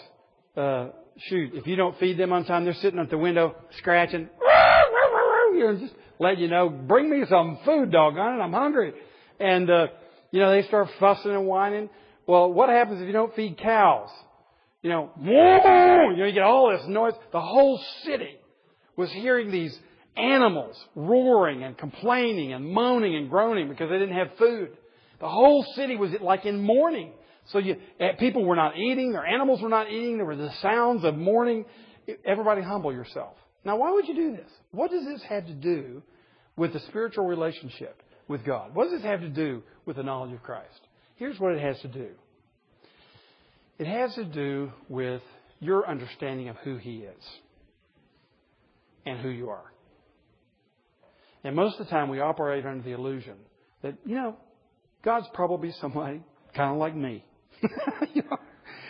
[0.56, 0.90] Uh,
[1.30, 4.30] shoot, if you don't feed them on time, they're sitting at the window scratching,
[5.64, 8.94] know, just let you know, bring me some food, doggone it, I'm hungry.
[9.40, 9.88] And uh,
[10.32, 11.90] you know, they start fussing and whining.
[12.26, 14.10] Well, what happens if you don't feed cows?
[14.84, 17.14] You know, you know, you get all this noise.
[17.32, 18.38] The whole city
[18.98, 19.78] was hearing these
[20.18, 24.78] animals roaring and complaining and moaning and groaning because they didn't have food.
[25.22, 27.14] The whole city was like in mourning.
[27.48, 30.52] So you, eh, people were not eating, their animals were not eating, there were the
[30.62, 31.64] sounds of mourning.
[32.26, 33.36] Everybody humble yourself.
[33.64, 34.50] Now why would you do this?
[34.72, 36.04] What does this have to do
[36.58, 38.76] with the spiritual relationship with God?
[38.76, 40.82] What does this have to do with the knowledge of Christ?
[41.16, 42.10] Here's what it has to do.
[43.80, 45.22] It has to do with
[45.60, 47.24] your understanding of who He is
[49.06, 49.74] and who you are.
[51.44, 53.36] And most of the time we operate under the illusion
[53.82, 54.38] that, you know,
[55.04, 56.22] God's probably somebody
[56.56, 57.26] kind of like me.
[58.14, 58.38] you know,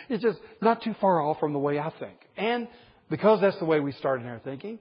[0.08, 2.16] it's just not too far off from the way I think.
[2.36, 2.68] And
[3.10, 4.78] because that's the way we start in our thinking,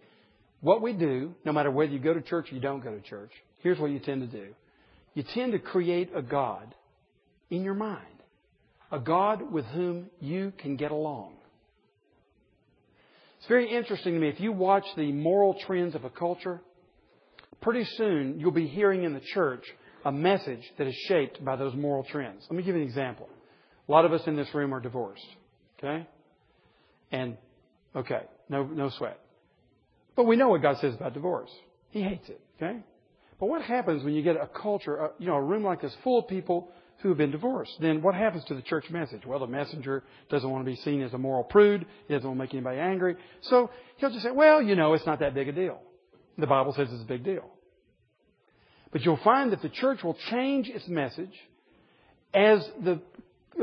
[0.61, 3.01] what we do, no matter whether you go to church or you don't go to
[3.01, 4.53] church, here's what you tend to do.
[5.13, 6.73] You tend to create a God
[7.49, 8.05] in your mind.
[8.93, 11.33] A God with whom you can get along.
[13.39, 14.29] It's very interesting to me.
[14.29, 16.61] If you watch the moral trends of a culture,
[17.59, 19.65] pretty soon you'll be hearing in the church
[20.05, 22.45] a message that is shaped by those moral trends.
[22.49, 23.27] Let me give you an example.
[23.89, 25.25] A lot of us in this room are divorced.
[25.79, 26.07] Okay?
[27.11, 27.37] And,
[27.95, 29.19] okay, no, no sweat.
[30.15, 31.49] But we know what God says about divorce.
[31.89, 32.39] He hates it.
[32.61, 32.77] Okay?
[33.39, 36.19] But what happens when you get a culture, you know, a room like this full
[36.19, 36.69] of people
[37.01, 37.73] who have been divorced?
[37.81, 39.25] Then what happens to the church message?
[39.25, 41.85] Well, the messenger doesn't want to be seen as a moral prude.
[42.07, 43.15] He doesn't want to make anybody angry.
[43.41, 45.79] So he'll just say, well, you know, it's not that big a deal.
[46.37, 47.49] The Bible says it's a big deal.
[48.91, 51.33] But you'll find that the church will change its message
[52.33, 53.01] as the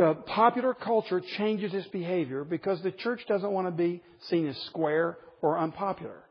[0.00, 4.56] uh, popular culture changes its behavior because the church doesn't want to be seen as
[4.66, 6.24] square or unpopular.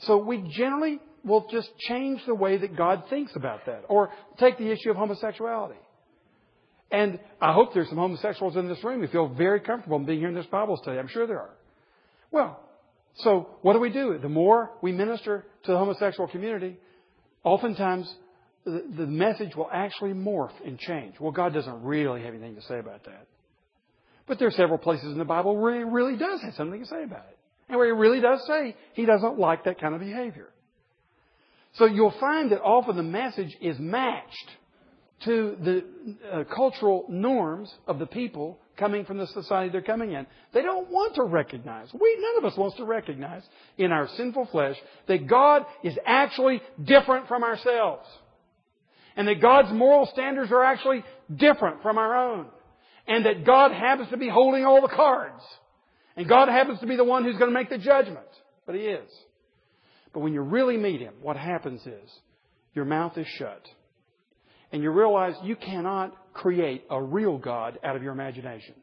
[0.00, 3.84] So we generally will just change the way that God thinks about that.
[3.88, 5.78] Or take the issue of homosexuality.
[6.90, 10.28] And I hope there's some homosexuals in this room who feel very comfortable being here
[10.28, 10.98] in this Bible study.
[10.98, 11.54] I'm sure there are.
[12.30, 12.60] Well,
[13.16, 14.18] so what do we do?
[14.20, 16.76] The more we minister to the homosexual community,
[17.42, 18.12] oftentimes
[18.64, 21.14] the, the message will actually morph and change.
[21.18, 23.26] Well, God doesn't really have anything to say about that.
[24.26, 26.86] But there are several places in the Bible where He really does have something to
[26.86, 27.38] say about it.
[27.68, 30.48] And where He really does say He doesn't like that kind of behavior.
[31.74, 34.50] So you'll find that often the message is matched
[35.24, 35.84] to the
[36.30, 40.26] uh, cultural norms of the people coming from the society they're coming in.
[40.52, 41.88] They don't want to recognize.
[41.92, 43.42] We, none of us wants to recognize
[43.78, 44.76] in our sinful flesh
[45.08, 48.06] that God is actually different from ourselves.
[49.16, 51.02] And that God's moral standards are actually
[51.34, 52.46] different from our own.
[53.06, 55.42] And that God happens to be holding all the cards.
[56.16, 58.26] And God happens to be the one who's going to make the judgment.
[58.66, 59.10] But He is.
[60.12, 62.10] But when you really meet Him, what happens is
[62.74, 63.62] your mouth is shut
[64.72, 68.74] and you realize you cannot create a real God out of your imagination.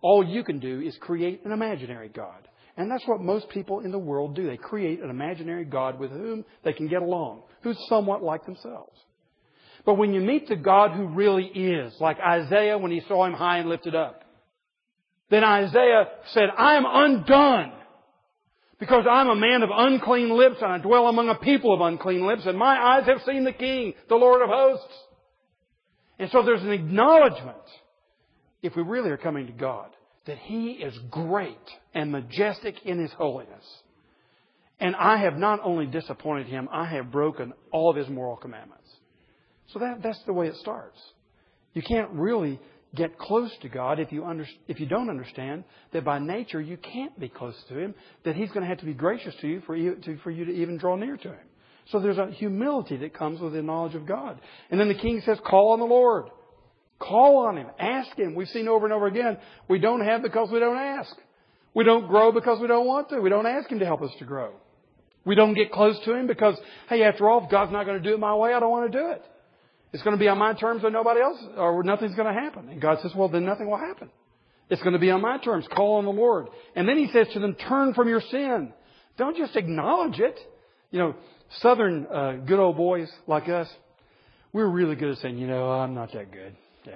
[0.00, 2.48] All you can do is create an imaginary God.
[2.76, 4.46] And that's what most people in the world do.
[4.46, 8.98] They create an imaginary God with whom they can get along, who's somewhat like themselves.
[9.86, 13.34] But when you meet the God who really is, like Isaiah when he saw him
[13.34, 14.24] high and lifted up,
[15.30, 17.72] then Isaiah said, I am undone
[18.78, 22.26] because I'm a man of unclean lips and I dwell among a people of unclean
[22.26, 24.94] lips and my eyes have seen the King, the Lord of hosts.
[26.18, 27.56] And so there's an acknowledgement,
[28.62, 29.90] if we really are coming to God,
[30.26, 31.56] that He is great
[31.92, 33.64] and majestic in His holiness.
[34.80, 38.88] And I have not only disappointed Him, I have broken all of His moral commandments.
[39.72, 40.98] So that, that's the way it starts.
[41.72, 42.60] You can't really
[42.94, 46.76] get close to God if you, under, if you don't understand that by nature you
[46.76, 49.62] can't be close to Him, that He's going to have to be gracious to you
[49.66, 51.46] for you to, for you to even draw near to Him.
[51.90, 54.40] So there's a humility that comes with the knowledge of God.
[54.70, 56.26] And then the king says, call on the Lord.
[56.98, 57.66] Call on Him.
[57.78, 58.34] Ask Him.
[58.34, 61.14] We've seen over and over again, we don't have because we don't ask.
[61.74, 63.20] We don't grow because we don't want to.
[63.20, 64.52] We don't ask Him to help us to grow.
[65.24, 66.56] We don't get close to Him because,
[66.88, 68.90] hey, after all, if God's not going to do it my way, I don't want
[68.90, 69.22] to do it.
[69.92, 72.68] It's going to be on my terms or nobody else, or nothing's going to happen.
[72.68, 74.10] And God says, well, then nothing will happen.
[74.70, 75.66] It's going to be on my terms.
[75.74, 76.48] Call on the Lord.
[76.74, 78.72] And then He says to them, turn from your sin.
[79.16, 80.38] Don't just acknowledge it.
[80.90, 81.14] You know,
[81.60, 83.68] Southern uh, good old boys like us,
[84.52, 86.56] we're really good at saying, you know, I'm not that good.
[86.86, 86.94] Yeah.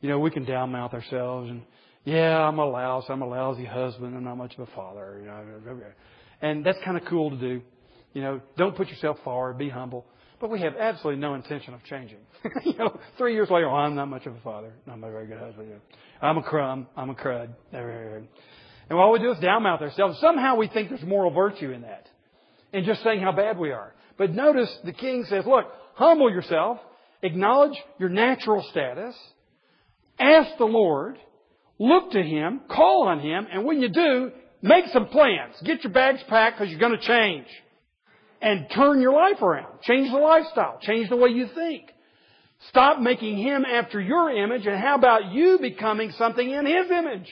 [0.00, 1.62] You know, we can downmouth ourselves and,
[2.04, 3.04] yeah, I'm a louse.
[3.08, 4.16] I'm a lousy husband.
[4.16, 5.18] I'm not much of a father.
[5.20, 5.80] You know,
[6.40, 7.60] and that's kind of cool to do.
[8.14, 9.58] You know, don't put yourself forward.
[9.58, 10.06] Be humble.
[10.40, 12.18] But we have absolutely no intention of changing.
[12.64, 14.72] you know, three years later, oh, I'm not much of a father.
[14.90, 15.68] I'm a very good husband.
[16.22, 16.86] I'm a crumb.
[16.96, 17.50] I'm a crud.
[17.72, 20.18] And all we do is downmouth ourselves.
[20.20, 22.06] Somehow we think there's moral virtue in that
[22.72, 23.94] and just saying how bad we are.
[24.16, 26.78] But notice the king says, look, humble yourself,
[27.22, 29.14] acknowledge your natural status,
[30.18, 31.18] ask the Lord,
[31.78, 34.30] look to Him, call on Him, and when you do,
[34.62, 35.54] make some plans.
[35.64, 37.46] Get your bags packed because you're going to change.
[38.42, 39.82] And turn your life around.
[39.82, 40.78] Change the lifestyle.
[40.80, 41.90] Change the way you think.
[42.68, 47.30] Stop making Him after your image, and how about you becoming something in His image?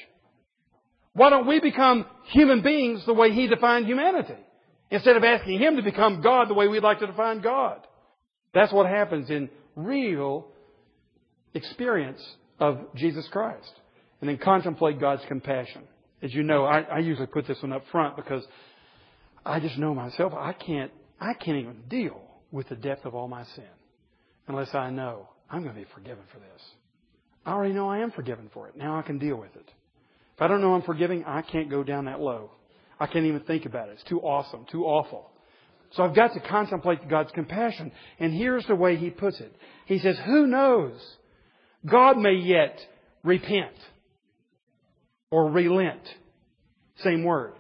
[1.13, 4.37] Why don't we become human beings the way He defined humanity?
[4.91, 7.87] Instead of asking Him to become God the way we'd like to define God.
[8.55, 10.47] That's what happens in real
[11.55, 12.21] experience
[12.59, 13.73] of Jesus Christ.
[14.21, 15.83] And then contemplate God's compassion.
[16.23, 18.45] As you know, I, I usually put this one up front because
[19.45, 20.33] I just know myself.
[20.35, 22.21] I can't, I can't even deal
[22.51, 23.65] with the depth of all my sin
[24.49, 26.63] unless I know I'm going to be forgiven for this.
[27.47, 28.77] I already know I am forgiven for it.
[28.77, 29.71] Now I can deal with it.
[30.35, 32.51] If I don't know I'm forgiving, I can't go down that low.
[33.01, 33.93] I can't even think about it.
[33.93, 35.31] It's too awesome, too awful.
[35.93, 37.93] So I've got to contemplate God's compassion.
[38.19, 39.55] And here's the way he puts it.
[39.87, 41.01] He says, who knows?
[41.87, 42.79] God may yet
[43.23, 43.75] repent
[45.31, 46.03] or relent.
[46.99, 47.55] Same word.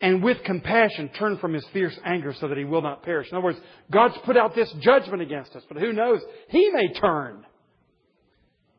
[0.00, 3.28] And with compassion turn from his fierce anger so that he will not perish.
[3.30, 3.58] In other words,
[3.90, 6.20] God's put out this judgment against us, but who knows?
[6.48, 7.46] He may turn.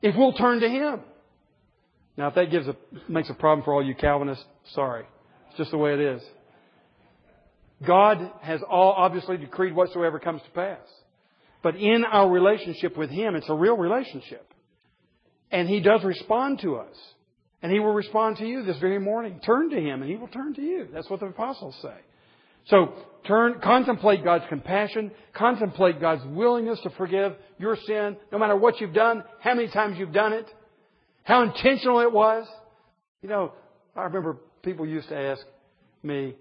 [0.02, 1.00] If we'll turn to him.
[2.18, 2.76] Now if that gives a,
[3.10, 5.06] makes a problem for all you Calvinists, sorry.
[5.58, 6.22] Just the way it is.
[7.86, 10.80] God has all obviously decreed whatsoever comes to pass.
[11.62, 14.54] But in our relationship with Him, it's a real relationship.
[15.52, 16.96] And He does respond to us.
[17.62, 19.40] And He will respond to you this very morning.
[19.44, 20.88] Turn to Him and He will turn to you.
[20.94, 21.96] That's what the apostles say.
[22.68, 22.94] So
[23.28, 28.94] turn, contemplate God's compassion, contemplate God's willingness to forgive your sin, no matter what you've
[28.94, 30.48] done, how many times you've done it,
[31.24, 32.48] how intentional it was.
[33.22, 33.54] You know,
[33.96, 35.46] I remember people used to ask
[36.04, 36.36] me,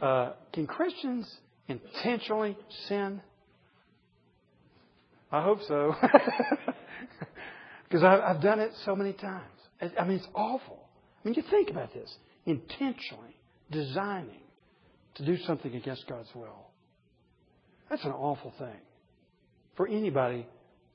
[0.00, 1.30] uh, can Christians
[1.68, 3.20] intentionally sin?
[5.30, 5.94] I hope so.
[7.88, 9.44] Because I've done it so many times.
[9.80, 10.88] I mean, it's awful.
[11.24, 12.14] I mean, you think about this.
[12.44, 13.34] Intentionally
[13.70, 14.42] designing
[15.14, 16.66] to do something against God's will.
[17.88, 18.80] That's an awful thing
[19.76, 20.46] for anybody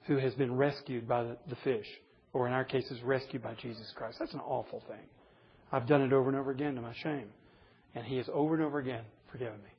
[0.05, 1.87] who has been rescued by the, the fish,
[2.31, 4.17] or in our cases, rescued by Jesus Christ.
[4.19, 5.05] That's an awful thing.
[5.73, 7.25] I've done it over and over again to my shame.
[7.95, 9.71] And He has over and over again forgiven me.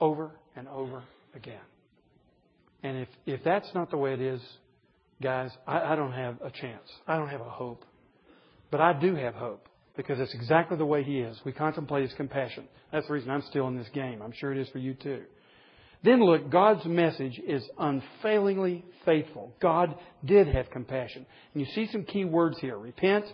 [0.00, 1.60] Over and over again.
[2.82, 4.40] And if, if that's not the way it is,
[5.22, 6.82] guys, I, I don't have a chance.
[7.06, 7.84] I don't have a hope.
[8.72, 11.40] But I do have hope because it's exactly the way He is.
[11.44, 12.64] We contemplate His compassion.
[12.92, 14.20] That's the reason I'm still in this game.
[14.20, 15.22] I'm sure it is for you too.
[16.02, 19.54] Then look, God's message is unfailingly faithful.
[19.62, 19.94] God
[20.24, 21.24] did have compassion.
[21.54, 23.24] And you see some key words here repent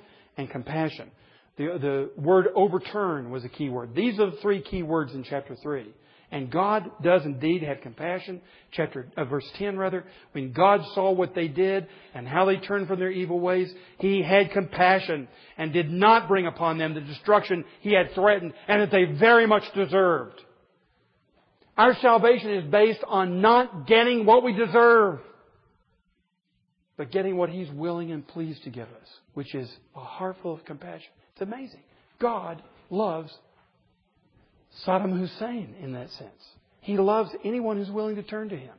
[0.41, 1.11] and compassion.
[1.57, 3.95] The, the word overturn was a key word.
[3.95, 5.87] These are the three key words in chapter 3.
[6.33, 8.41] And God does indeed have compassion.
[8.71, 12.87] Chapter, uh, verse 10 rather, when God saw what they did and how they turned
[12.87, 15.27] from their evil ways, He had compassion
[15.59, 19.47] and did not bring upon them the destruction He had threatened and that they very
[19.47, 20.41] much deserved.
[21.77, 25.19] Our salvation is based on not getting what we deserve,
[27.01, 30.53] but getting what He's willing and pleased to give us, which is a heart full
[30.53, 31.09] of compassion.
[31.33, 31.81] It's amazing.
[32.21, 33.33] God loves
[34.87, 36.43] Saddam Hussein in that sense.
[36.83, 38.75] He loves anyone who's willing to turn to him,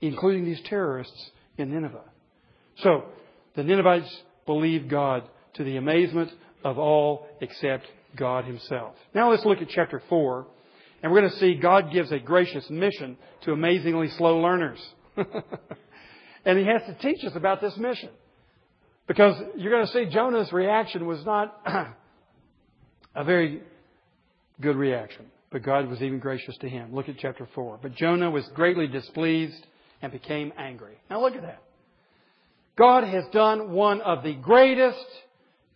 [0.00, 2.02] including these terrorists in Nineveh.
[2.78, 3.04] So,
[3.54, 4.12] the Ninevites
[4.46, 5.22] believed God
[5.54, 6.32] to the amazement
[6.64, 7.86] of all except
[8.16, 8.96] God Himself.
[9.14, 10.46] Now let's look at chapter 4,
[11.04, 14.84] and we're going to see God gives a gracious mission to amazingly slow learners.
[16.44, 18.10] and He has to teach us about this mission.
[19.06, 21.60] Because you're going to see Jonah's reaction was not
[23.14, 23.62] a very
[24.60, 26.94] good reaction, but God was even gracious to him.
[26.94, 27.80] Look at chapter 4.
[27.82, 29.66] But Jonah was greatly displeased
[30.00, 30.94] and became angry.
[31.10, 31.62] Now look at that.
[32.76, 35.06] God has done one of the greatest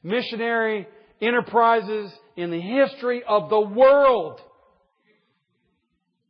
[0.03, 0.89] missionary
[1.21, 4.41] enterprises in the history of the world.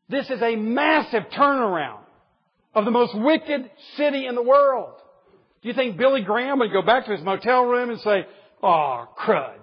[0.09, 2.01] This is a massive turnaround
[2.79, 4.95] of the most wicked city in the world.
[5.63, 8.27] Do you think Billy Graham would go back to his motel room and say,
[8.63, 9.59] Oh, crud.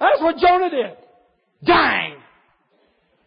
[0.00, 0.96] That's what Jonah did.
[1.64, 2.16] Dang!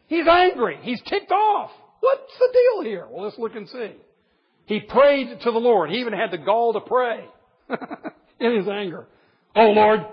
[0.08, 0.78] He's angry.
[0.82, 1.72] He's ticked off.
[2.02, 3.08] What's the deal here?
[3.10, 3.92] Well, let's look and see.
[4.66, 5.90] He prayed to the Lord.
[5.90, 7.26] He even had the gall to pray
[8.40, 9.08] in his anger.
[9.56, 10.06] Oh Lord,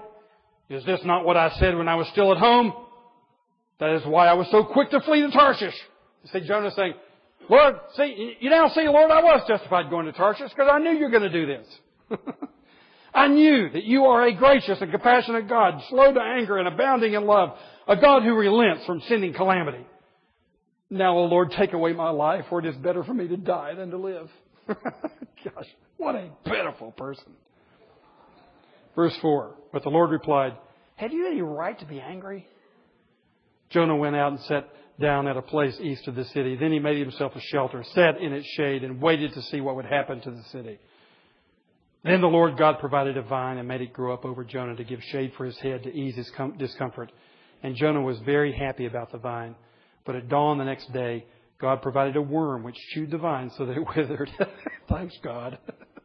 [0.71, 2.73] is this not what I said when I was still at home?
[3.81, 5.75] That is why I was so quick to flee to Tarshish.
[6.23, 6.95] You see Jonah saying,
[7.49, 10.93] Lord, see, you now see, Lord, I was justified going to Tarshish because I knew
[10.93, 11.67] you were going to do this.
[13.15, 17.15] I knew that you are a gracious and compassionate God, slow to anger and abounding
[17.15, 17.51] in love,
[17.87, 19.85] a God who relents from sending calamity.
[20.89, 23.75] Now, O Lord, take away my life, for it is better for me to die
[23.75, 24.29] than to live.
[24.69, 27.33] Gosh, what a pitiful person.
[28.95, 29.55] Verse 4.
[29.73, 30.57] But the Lord replied,
[30.97, 32.47] Have you any right to be angry?
[33.71, 34.69] Jonah went out and sat
[35.01, 36.57] down at a place east of the city.
[36.57, 39.77] Then he made himself a shelter, sat in its shade, and waited to see what
[39.77, 40.79] would happen to the city.
[42.05, 44.85] Then the Lord God provided a vine and made it grow up over Jonah to
[44.85, 47.13] give shade for his head to ease his discomfort.
[47.63, 49.55] And Jonah was very happy about the vine.
[50.05, 51.25] But at dawn the next day,
[51.61, 54.31] God provided a worm which chewed the vine so that it withered.
[54.89, 55.59] Thanks, God.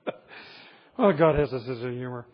[1.00, 2.28] oh, God has a sense of humor.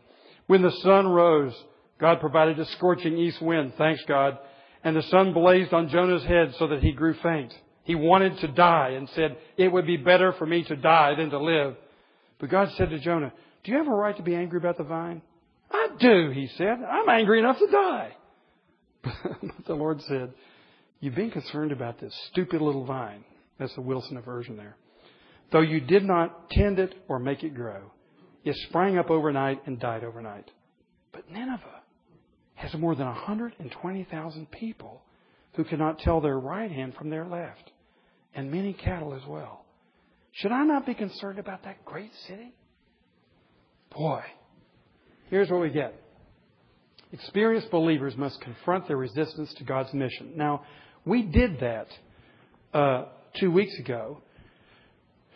[0.47, 1.53] When the sun rose,
[1.99, 3.73] God provided a scorching east wind.
[3.77, 4.37] Thanks, God.
[4.83, 7.53] And the sun blazed on Jonah's head so that he grew faint.
[7.83, 11.29] He wanted to die and said, It would be better for me to die than
[11.29, 11.75] to live.
[12.39, 13.31] But God said to Jonah,
[13.63, 15.21] Do you have a right to be angry about the vine?
[15.71, 16.77] I do, he said.
[16.89, 18.11] I'm angry enough to die.
[19.03, 20.33] But the Lord said,
[20.99, 23.25] You've been concerned about this stupid little vine.
[23.59, 24.77] That's the Wilson version there.
[25.51, 27.91] Though you did not tend it or make it grow,
[28.45, 30.49] it sprang up overnight and died overnight.
[31.11, 31.82] But Nineveh
[32.63, 35.01] has more than 120,000 people
[35.55, 37.71] who cannot tell their right hand from their left,
[38.33, 39.65] and many cattle as well.
[40.31, 42.53] Should I not be concerned about that great city?
[43.95, 44.21] Boy,
[45.29, 45.93] here's what we get.
[47.11, 50.31] Experienced believers must confront their resistance to God's mission.
[50.35, 50.63] Now,
[51.05, 51.87] we did that
[52.73, 53.05] uh,
[53.39, 54.19] two weeks ago.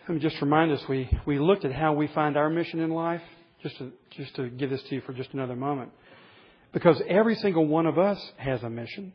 [0.08, 2.90] Let me just remind us, we, we looked at how we find our mission in
[2.90, 3.22] life,
[3.62, 5.92] just to, just to give this to you for just another moment.
[6.74, 9.14] Because every single one of us has a mission.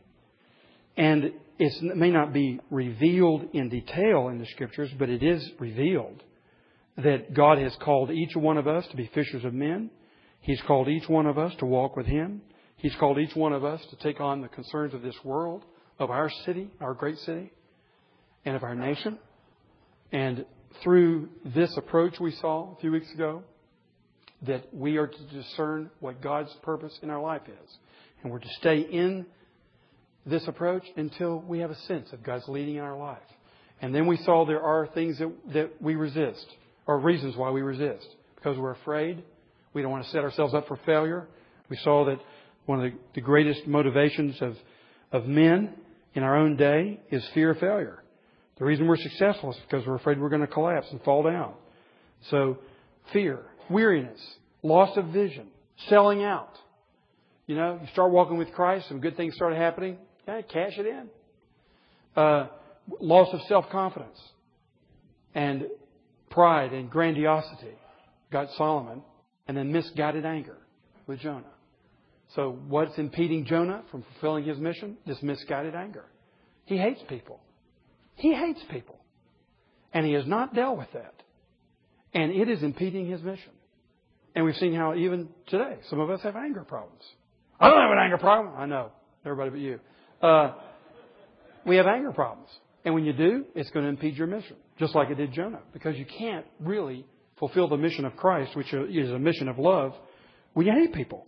[0.97, 6.23] And it may not be revealed in detail in the scriptures, but it is revealed
[6.99, 9.91] that God has called each one of us to be fishers of men.
[10.41, 12.43] He's called each one of us to walk with Him.
[12.77, 15.65] He's called each one of us to take on the concerns of this world,
[15.99, 17.53] of our city, our great city,
[18.45, 19.19] and of our nation.
[20.11, 20.45] And
[20.83, 23.45] through this approach we saw a few weeks ago,
[24.47, 27.77] that we are to discern what God's purpose in our life is.
[28.23, 29.27] And we're to stay in
[30.27, 33.19] this approach until we have a sense of God's leading in our life.
[33.81, 36.47] And then we saw there are things that, that we resist,
[36.87, 38.07] or reasons why we resist.
[38.37, 39.23] Because we're afraid.
[39.73, 41.27] We don't want to set ourselves up for failure.
[41.69, 42.19] We saw that
[42.67, 44.57] one of the, the greatest motivations of,
[45.11, 45.75] of men
[46.15, 48.03] in our own day is fear of failure.
[48.59, 51.55] The reason we're successful is because we're afraid we're going to collapse and fall down.
[52.31, 52.59] So,
[53.13, 53.41] fear,
[53.71, 54.21] weariness,
[54.63, 55.49] loss of vision,
[55.89, 56.57] selling out.
[57.47, 59.99] You know, you start walking with Christ, some good things start happening.
[60.27, 61.09] Cash it in.
[62.15, 62.49] Uh,
[63.01, 64.19] loss of self confidence
[65.35, 65.67] and
[66.31, 67.75] pride and grandiosity
[68.31, 69.03] got Solomon,
[69.47, 70.57] and then misguided anger
[71.07, 71.45] with Jonah.
[72.35, 74.97] So, what's impeding Jonah from fulfilling his mission?
[75.07, 76.07] This misguided anger.
[76.65, 77.41] He hates people.
[78.15, 78.99] He hates people.
[79.93, 81.15] And he has not dealt with that.
[82.15, 83.53] And it is impeding his mission.
[84.35, 87.03] And we've seen how even today, some of us have anger problems.
[87.61, 88.55] I don't have an anger problem.
[88.57, 88.91] I know.
[89.25, 89.81] Everybody but you.
[90.21, 90.55] Uh,
[91.65, 92.49] we have anger problems.
[92.85, 95.61] And when you do, it's going to impede your mission, just like it did Jonah,
[95.73, 97.07] because you can't really
[97.39, 99.93] fulfill the mission of Christ, which is a mission of love,
[100.55, 101.27] when you hate people.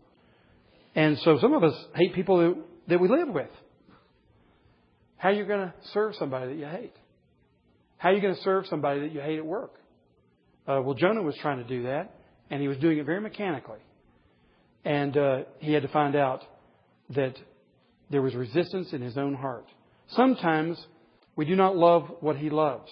[0.94, 3.50] And so some of us hate people that, that we live with.
[5.16, 6.94] How are you going to serve somebody that you hate?
[7.96, 9.74] How are you going to serve somebody that you hate at work?
[10.66, 12.14] Uh, well, Jonah was trying to do that,
[12.50, 13.80] and he was doing it very mechanically.
[14.84, 16.42] And uh, he had to find out
[17.10, 17.34] that
[18.10, 19.66] there was resistance in his own heart.
[20.08, 20.78] Sometimes
[21.36, 22.90] we do not love what he loves.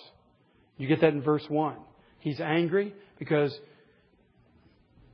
[0.76, 1.76] You get that in verse 1.
[2.18, 3.56] He's angry because,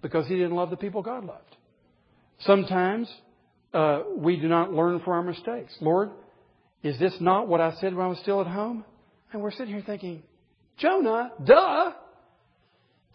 [0.03, 1.57] because he didn't love the people God loved.
[2.41, 3.13] Sometimes
[3.75, 5.75] uh, we do not learn from our mistakes.
[5.81, 6.11] Lord,
[6.83, 8.85] is this not what I said when I was still at home?
[9.33, 10.23] And we're sitting here thinking,
[10.79, 11.93] Jonah, duh!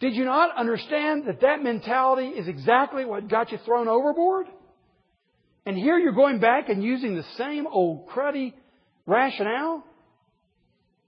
[0.00, 4.46] Did you not understand that that mentality is exactly what got you thrown overboard?
[5.66, 8.52] And here you're going back and using the same old cruddy
[9.06, 9.84] rationale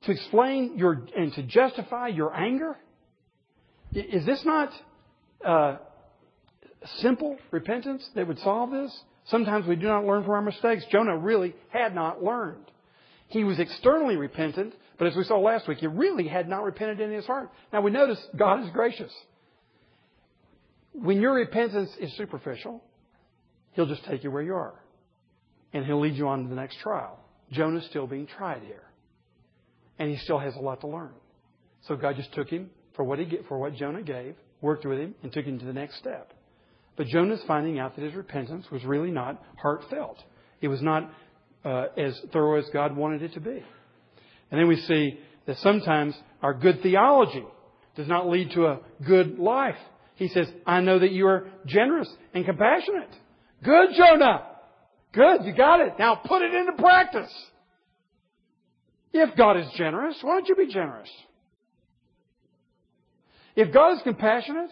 [0.03, 2.76] to explain your and to justify your anger?
[3.93, 4.70] Is this not
[5.45, 5.76] uh,
[6.99, 8.97] simple repentance that would solve this?
[9.26, 10.84] Sometimes we do not learn from our mistakes.
[10.91, 12.64] Jonah really had not learned.
[13.28, 17.01] He was externally repentant, but as we saw last week, he really had not repented
[17.01, 17.51] in his heart.
[17.72, 19.12] Now we notice God is gracious.
[20.92, 22.82] When your repentance is superficial,
[23.72, 24.74] He'll just take you where you are.
[25.74, 27.18] And He'll lead you on to the next trial.
[27.53, 28.82] Jonah's still being tried here.
[29.99, 31.12] And he still has a lot to learn.
[31.86, 35.14] So God just took him for what, he, for what Jonah gave, worked with him,
[35.22, 36.32] and took him to the next step.
[36.97, 40.22] But Jonah's finding out that his repentance was really not heartfelt.
[40.61, 41.11] It was not
[41.64, 43.62] uh, as thorough as God wanted it to be.
[44.51, 47.44] And then we see that sometimes our good theology
[47.97, 49.76] does not lead to a good life.
[50.16, 53.11] He says, I know that you are generous and compassionate.
[53.62, 54.47] Good, Jonah.
[55.12, 55.94] Good, you got it.
[55.99, 57.32] Now put it into practice.
[59.12, 61.09] If God is generous, why don't you be generous?
[63.55, 64.70] If God is compassionate,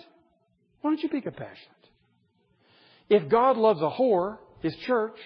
[0.83, 1.59] why don't you be compassionate?
[3.09, 5.17] If God loves a whore, His church,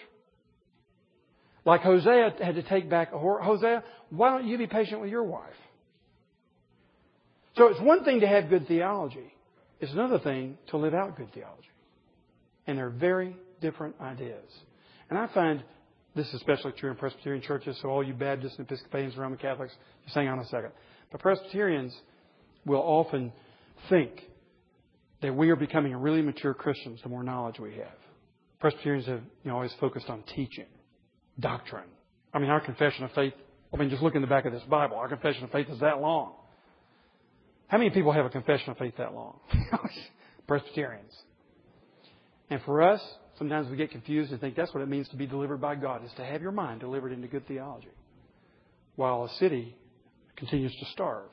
[1.68, 3.42] Like Hosea had to take back a whore.
[3.42, 5.54] Hosea, why don't you be patient with your wife?
[7.56, 9.32] So it's one thing to have good theology.
[9.80, 11.68] It's another thing to live out good theology.
[12.66, 14.44] And they're very different ideas.
[15.10, 15.62] And I find
[16.14, 19.38] this is especially true in Presbyterian churches, so all you Baptists and Episcopalians and Roman
[19.38, 19.72] Catholics,
[20.04, 20.72] just hang on a second.
[21.10, 21.94] But Presbyterians
[22.64, 23.32] will often
[23.88, 24.10] think
[25.22, 27.96] that we are becoming really mature Christians the more knowledge we have.
[28.60, 30.66] Presbyterians have you know, always focused on teaching,
[31.38, 31.88] doctrine.
[32.34, 33.34] I mean, our confession of faith,
[33.72, 34.96] I mean, just look in the back of this Bible.
[34.96, 36.32] Our confession of faith is that long.
[37.66, 39.38] How many people have a confession of faith that long?
[40.48, 41.12] Presbyterians.
[42.48, 43.00] And for us,
[43.36, 46.04] sometimes we get confused and think that's what it means to be delivered by God,
[46.04, 47.88] is to have your mind delivered into good theology.
[48.96, 49.76] While a city
[50.36, 51.28] continues to starve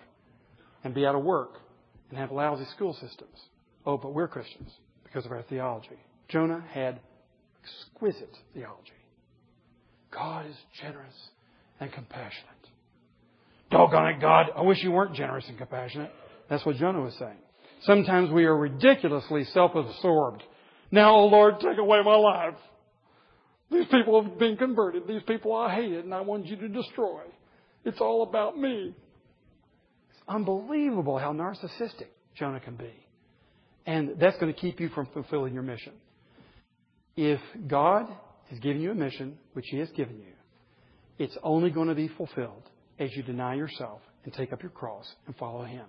[0.83, 1.61] and be out of work
[2.09, 3.37] and have lousy school systems.
[3.85, 4.71] Oh, but we're Christians
[5.03, 5.97] because of our theology.
[6.27, 6.99] Jonah had
[7.63, 8.91] exquisite theology.
[10.11, 11.29] God is generous
[11.79, 12.49] and compassionate.
[13.71, 16.11] Doggone it, God, I wish you weren't generous and compassionate.
[16.49, 17.37] That's what Jonah was saying.
[17.81, 20.43] Sometimes we are ridiculously self-absorbed.
[20.91, 22.55] Now, oh Lord, take away my life.
[23.71, 25.07] These people have been converted.
[25.07, 27.21] These people I hated and I wanted you to destroy.
[27.83, 28.95] It's all about me.
[30.09, 32.93] It's unbelievable how narcissistic Jonah can be.
[33.85, 35.93] And that's going to keep you from fulfilling your mission.
[37.15, 38.07] If God
[38.49, 40.33] has given you a mission, which He has given you,
[41.17, 42.63] it's only going to be fulfilled
[42.99, 45.85] as you deny yourself and take up your cross and follow Him.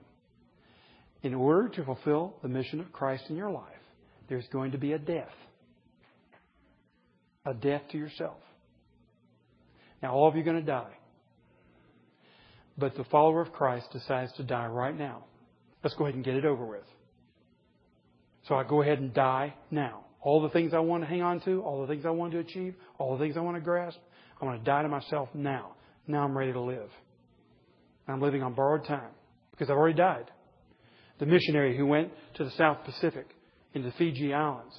[1.23, 3.65] In order to fulfill the mission of Christ in your life,
[4.29, 5.33] there's going to be a death.
[7.45, 8.39] A death to yourself.
[10.03, 10.93] Now, all of you are going to die.
[12.79, 15.25] But the follower of Christ decides to die right now.
[15.83, 16.85] Let's go ahead and get it over with.
[18.49, 20.05] So I go ahead and die now.
[20.21, 22.39] All the things I want to hang on to, all the things I want to
[22.39, 23.99] achieve, all the things I want to grasp,
[24.41, 25.73] I want to die to myself now.
[26.07, 26.91] Now I'm ready to live.
[28.09, 29.11] I'm living on borrowed time
[29.51, 30.31] because I've already died.
[31.19, 33.27] The missionary who went to the South Pacific
[33.75, 34.75] into the Fiji Islands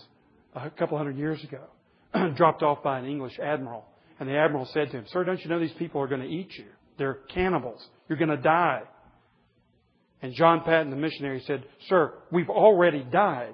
[0.56, 1.62] a couple hundred years ago,
[2.36, 3.86] dropped off by an English admiral.
[4.20, 6.28] And the admiral said to him, Sir, don't you know these people are going to
[6.28, 6.66] eat you?
[6.98, 7.86] They're cannibals.
[8.08, 8.82] You're going to die.
[10.22, 13.54] And John Paton, the missionary, said, Sir, we've already died.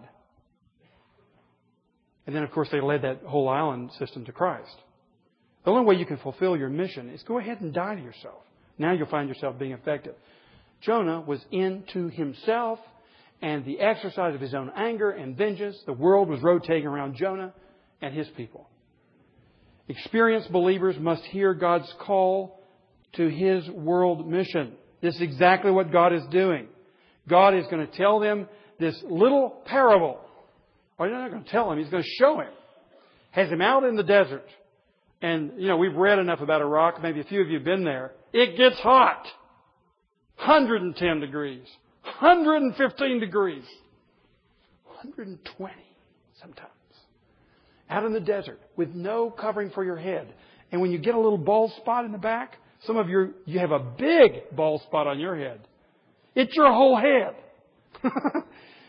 [2.26, 4.76] And then, of course, they led that whole island system to Christ.
[5.64, 8.42] The only way you can fulfill your mission is go ahead and die to yourself.
[8.78, 10.16] Now you'll find yourself being effective.
[10.82, 12.80] Jonah was into himself
[13.42, 15.78] and the exercise of his own anger and vengeance.
[15.86, 17.54] The world was rotating around Jonah
[18.02, 18.70] and his people.
[19.88, 22.60] Experienced believers must hear God's call
[23.14, 24.74] to his world mission.
[25.02, 26.68] This is exactly what God is doing.
[27.28, 28.48] God is going to tell them
[28.80, 30.20] this little parable.
[30.98, 32.52] Or he's not going to tell him, he's going to show him.
[33.32, 34.46] Has him out in the desert.
[35.24, 37.86] And, you know, we've read enough about Iraq, maybe a few of you have been
[37.86, 38.12] there.
[38.34, 39.26] It gets hot.
[40.36, 41.66] 110 degrees.
[42.04, 43.64] 115 degrees.
[44.84, 45.74] 120
[46.42, 46.70] sometimes.
[47.90, 50.34] Out in the desert with no covering for your head.
[50.74, 53.60] And when you get a little bald spot in the back, some of you, you
[53.60, 55.62] have a big bald spot on your head.
[56.36, 57.36] It's your whole head.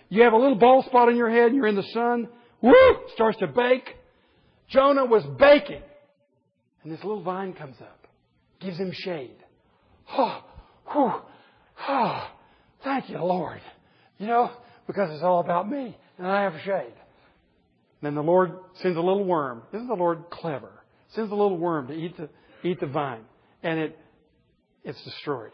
[0.09, 2.27] you have a little bald spot on your head and you're in the sun.
[2.61, 2.97] Woo!
[3.15, 3.95] Starts to bake.
[4.69, 5.83] Jonah was baking.
[6.85, 8.07] And this little vine comes up.
[8.61, 9.37] Gives him shade.
[10.13, 10.45] Oh,
[10.93, 11.13] whew,
[11.89, 12.31] oh,
[12.85, 13.61] thank you, Lord.
[14.19, 14.51] You know,
[14.87, 16.95] because it's all about me and I have shade.
[18.03, 19.63] Then the Lord sends a little worm.
[19.73, 20.71] Isn't the Lord clever?
[21.15, 22.29] Sends a little worm to eat the,
[22.63, 23.25] eat the vine
[23.63, 23.99] and it
[24.85, 25.53] it's destroyed.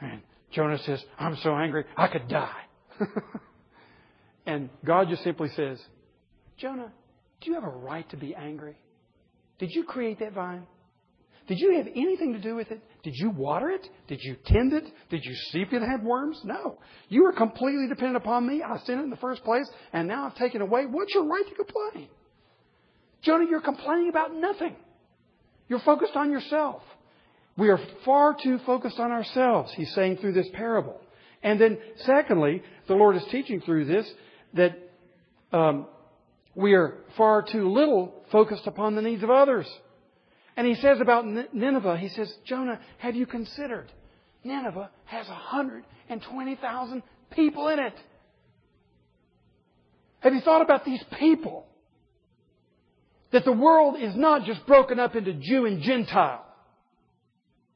[0.00, 2.62] And Jonah says, I'm so angry, I could die.
[4.46, 5.80] and God just simply says,
[6.56, 6.92] Jonah,
[7.40, 8.76] do you have a right to be angry?
[9.60, 10.66] Did you create that vine?
[11.46, 12.80] Did you have anything to do with it?
[13.02, 13.86] Did you water it?
[14.08, 14.84] Did you tend it?
[15.10, 16.40] Did you see if it had worms?
[16.44, 16.78] No.
[17.08, 18.62] You were completely dependent upon me.
[18.62, 20.86] I sent it in the first place, and now I've taken away.
[20.86, 22.08] What's your right to complain?
[23.22, 24.76] Jonah, you're complaining about nothing.
[25.68, 26.82] You're focused on yourself.
[27.58, 31.00] We are far too focused on ourselves, he's saying through this parable.
[31.42, 34.10] And then, secondly, the Lord is teaching through this
[34.54, 34.78] that
[35.52, 35.86] um,
[36.54, 39.66] we are far too little focused upon the needs of others.
[40.56, 43.90] And he says about Nineveh, he says, Jonah, have you considered?
[44.44, 47.94] Nineveh has 120,000 people in it.
[50.20, 51.66] Have you thought about these people?
[53.32, 56.44] That the world is not just broken up into Jew and Gentile.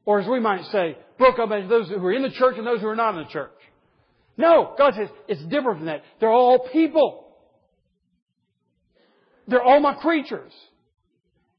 [0.05, 2.67] Or as we might say, broke up into those who are in the church and
[2.67, 3.51] those who are not in the church.
[4.37, 6.03] No, God says it's different from that.
[6.19, 7.24] They're all people.
[9.47, 10.51] They're all my creatures.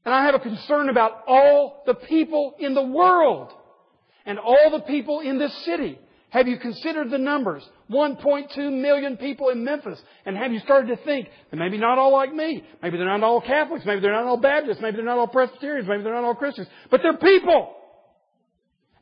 [0.05, 3.51] And I have a concern about all the people in the world
[4.25, 5.99] and all the people in this city.
[6.29, 7.67] Have you considered the numbers?
[7.89, 9.99] 1.2 million people in Memphis.
[10.25, 12.63] And have you started to think that maybe not all like me?
[12.81, 13.85] Maybe they're not all Catholics.
[13.85, 14.81] Maybe they're not all Baptists.
[14.81, 15.87] Maybe they're not all Presbyterians.
[15.87, 16.67] Maybe they're not all Christians.
[16.91, 17.73] But they're people.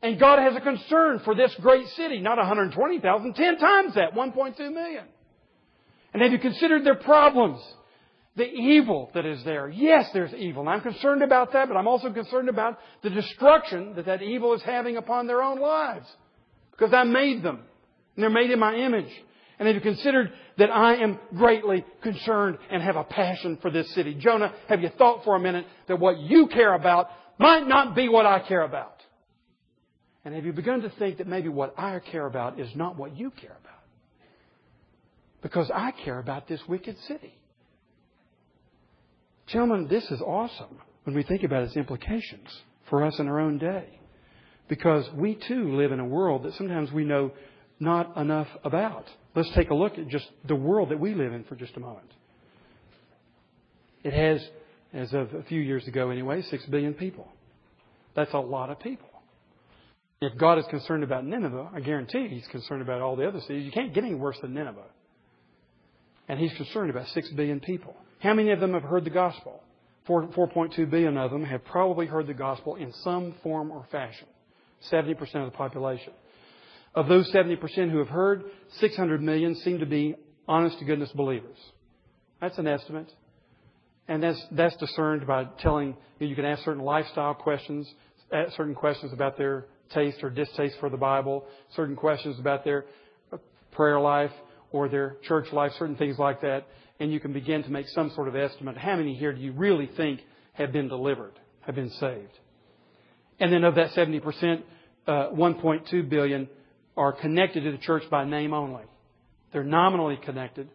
[0.02, 2.20] And God has a concern for this great city.
[2.20, 4.14] Not 120,000, 10 times that.
[4.14, 5.04] 1.2 million.
[6.12, 7.60] And have you considered their problems?
[8.36, 9.68] The evil that is there.
[9.68, 10.60] Yes, there's evil.
[10.62, 14.52] And I'm concerned about that, but I'm also concerned about the destruction that that evil
[14.52, 16.06] is having upon their own lives.
[16.70, 17.60] Because I made them.
[18.14, 19.10] And they're made in my image.
[19.58, 23.92] And have you considered that I am greatly concerned and have a passion for this
[23.94, 24.14] city?
[24.14, 27.08] Jonah, have you thought for a minute that what you care about
[27.38, 29.00] might not be what I care about?
[30.26, 33.16] And have you begun to think that maybe what I care about is not what
[33.16, 33.82] you care about?
[35.40, 37.32] Because I care about this wicked city.
[39.46, 42.48] Gentlemen, this is awesome when we think about its implications
[42.90, 44.00] for us in our own day.
[44.68, 47.32] Because we too live in a world that sometimes we know
[47.78, 49.06] not enough about.
[49.36, 51.80] Let's take a look at just the world that we live in for just a
[51.80, 52.10] moment.
[54.02, 54.44] It has,
[54.92, 57.28] as of a few years ago anyway, six billion people.
[58.14, 59.08] That's a lot of people.
[60.20, 63.64] If God is concerned about Nineveh, I guarantee He's concerned about all the other cities.
[63.64, 64.80] You can't get any worse than Nineveh.
[66.28, 67.94] And He's concerned about six billion people.
[68.20, 69.62] How many of them have heard the gospel?
[70.08, 74.28] 4.2 billion of them have probably heard the gospel in some form or fashion.
[74.90, 76.12] 70% of the population.
[76.94, 78.44] Of those 70% who have heard,
[78.78, 80.14] 600 million seem to be
[80.48, 81.56] honest to goodness believers.
[82.40, 83.12] That's an estimate.
[84.08, 87.92] And that's, that's discerned by telling, you, can ask certain lifestyle questions,
[88.32, 91.44] ask certain questions about their taste or distaste for the Bible,
[91.74, 92.84] certain questions about their
[93.72, 94.32] prayer life
[94.70, 96.66] or their church life, certain things like that.
[96.98, 98.76] And you can begin to make some sort of estimate.
[98.78, 100.20] How many here do you really think
[100.54, 102.32] have been delivered, have been saved?
[103.38, 104.62] And then of that 70%,
[105.06, 106.48] uh, 1.2 billion
[106.96, 108.84] are connected to the church by name only.
[109.52, 110.68] They're nominally connected,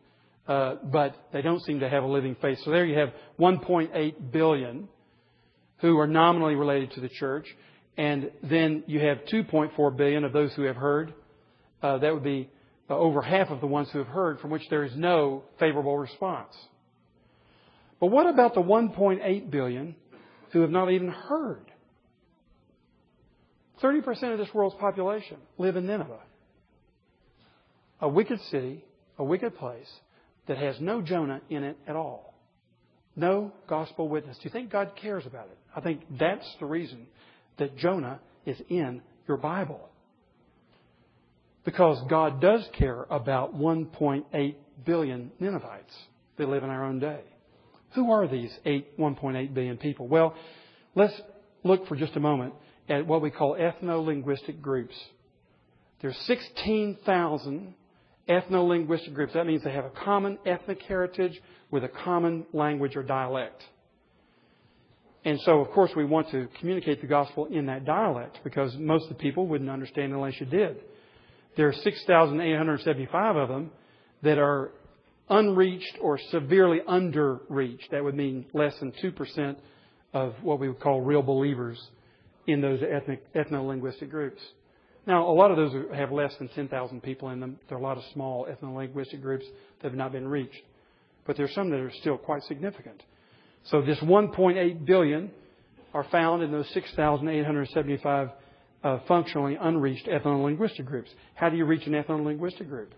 [0.47, 2.59] uh, but they don't seem to have a living faith.
[2.63, 3.09] So there you have
[3.39, 4.87] 1.8 billion
[5.77, 7.47] who are nominally related to the church,
[7.97, 11.13] and then you have 2.4 billion of those who have heard.
[11.81, 12.49] Uh, that would be
[12.91, 15.97] Uh, over half of the ones who have heard, from which there is no favorable
[15.97, 16.53] response.
[18.01, 19.95] But what about the 1.8 billion
[20.51, 21.71] who have not even heard?
[23.81, 26.19] 30% of this world's population live in Nineveh.
[28.01, 28.83] A wicked city,
[29.17, 29.89] a wicked place
[30.47, 32.33] that has no Jonah in it at all.
[33.15, 34.35] No gospel witness.
[34.35, 35.57] Do you think God cares about it?
[35.73, 37.07] I think that's the reason
[37.57, 39.87] that Jonah is in your Bible.
[41.63, 44.55] Because God does care about 1.8
[44.85, 45.93] billion Ninevites
[46.37, 47.21] that live in our own day.
[47.93, 50.07] Who are these 8, 1.8 billion people?
[50.07, 50.35] Well,
[50.95, 51.13] let's
[51.63, 52.53] look for just a moment
[52.89, 54.95] at what we call ethno-linguistic groups.
[56.01, 57.75] There's 16,000
[58.27, 59.33] ethno-linguistic groups.
[59.33, 61.39] That means they have a common ethnic heritage
[61.69, 63.61] with a common language or dialect.
[65.23, 69.03] And so, of course, we want to communicate the gospel in that dialect because most
[69.03, 70.77] of the people wouldn't understand unless you did.
[71.57, 73.71] There are 6,875 of them
[74.23, 74.71] that are
[75.29, 77.91] unreached or severely underreached.
[77.91, 79.55] That would mean less than 2%
[80.13, 81.81] of what we would call real believers
[82.47, 84.41] in those ethnic, ethno-linguistic groups.
[85.07, 87.59] Now, a lot of those have less than 10,000 people in them.
[87.67, 89.45] There are a lot of small ethno-linguistic groups
[89.81, 90.61] that have not been reached.
[91.25, 93.01] But there are some that are still quite significant.
[93.65, 95.31] So this 1.8 billion
[95.93, 98.29] are found in those 6,875
[98.83, 101.09] uh, functionally unreached ethno-linguistic groups.
[101.35, 102.93] How do you reach an ethno-linguistic group?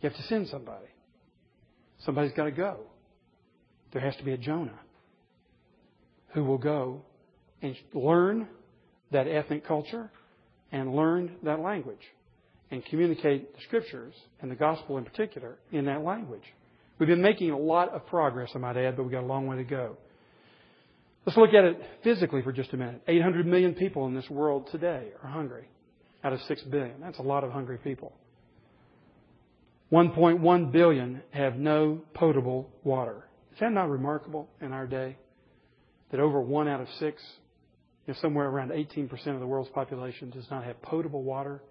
[0.00, 0.86] You have to send somebody.
[2.04, 2.80] Somebody's got to go.
[3.92, 4.78] There has to be a Jonah
[6.34, 7.02] who will go
[7.60, 8.48] and learn
[9.12, 10.10] that ethnic culture
[10.72, 12.00] and learn that language
[12.70, 16.42] and communicate the scriptures and the gospel in particular in that language.
[16.98, 19.46] We've been making a lot of progress, I might add, but we've got a long
[19.46, 19.96] way to go.
[21.24, 23.02] Let's look at it physically for just a minute.
[23.06, 25.68] 800 million people in this world today are hungry
[26.24, 27.00] out of 6 billion.
[27.00, 28.12] That's a lot of hungry people.
[29.92, 33.28] 1.1 billion have no potable water.
[33.52, 35.16] Is that not remarkable in our day?
[36.10, 37.22] That over one out of six
[38.06, 41.62] you know, somewhere around 18% of the world's population does not have potable water.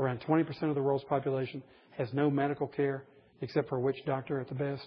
[0.00, 1.62] Around 20% of the world's population
[1.96, 3.04] has no medical care
[3.40, 4.86] except for a witch doctor at the best.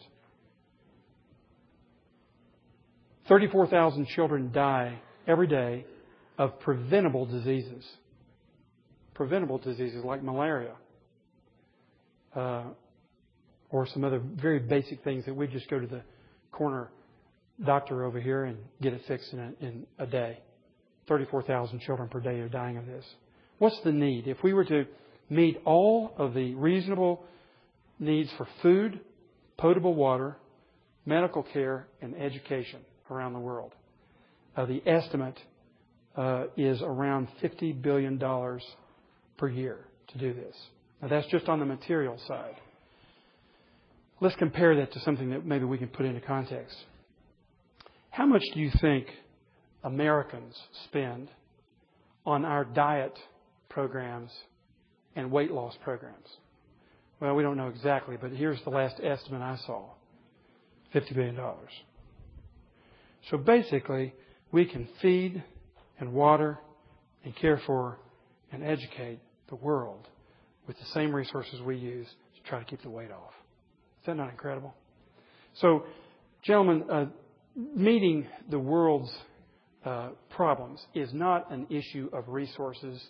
[3.29, 5.85] 34,000 children die every day
[6.37, 7.85] of preventable diseases.
[9.13, 10.73] Preventable diseases like malaria
[12.35, 12.63] uh,
[13.69, 16.01] or some other very basic things that we just go to the
[16.51, 16.89] corner
[17.63, 20.39] doctor over here and get it fixed in a, in a day.
[21.07, 23.05] 34,000 children per day are dying of this.
[23.59, 24.27] What's the need?
[24.27, 24.85] If we were to
[25.29, 27.23] meet all of the reasonable
[27.99, 29.01] needs for food,
[29.57, 30.37] potable water,
[31.05, 32.79] medical care, and education
[33.11, 33.73] around the world,
[34.55, 35.39] uh, the estimate
[36.15, 38.19] uh, is around $50 billion
[39.37, 39.77] per year
[40.09, 40.55] to do this.
[41.01, 42.55] Now, that's just on the material side.
[44.21, 46.75] Let's compare that to something that maybe we can put into context.
[48.09, 49.07] How much do you think
[49.83, 50.55] Americans
[50.85, 51.29] spend
[52.25, 53.17] on our diet
[53.69, 54.31] programs
[55.15, 56.27] and weight loss programs?
[57.21, 59.85] Well, we don't know exactly, but here's the last estimate I saw
[60.93, 61.39] $50 billion.
[63.29, 64.13] So basically,
[64.51, 65.43] we can feed
[65.99, 66.59] and water
[67.23, 67.97] and care for
[68.51, 70.07] and educate the world
[70.67, 73.33] with the same resources we use to try to keep the weight off.
[74.01, 74.73] Is that not incredible?
[75.55, 75.83] So,
[76.43, 77.05] gentlemen, uh,
[77.55, 79.11] meeting the world's
[79.85, 83.01] uh, problems is not an issue of resources.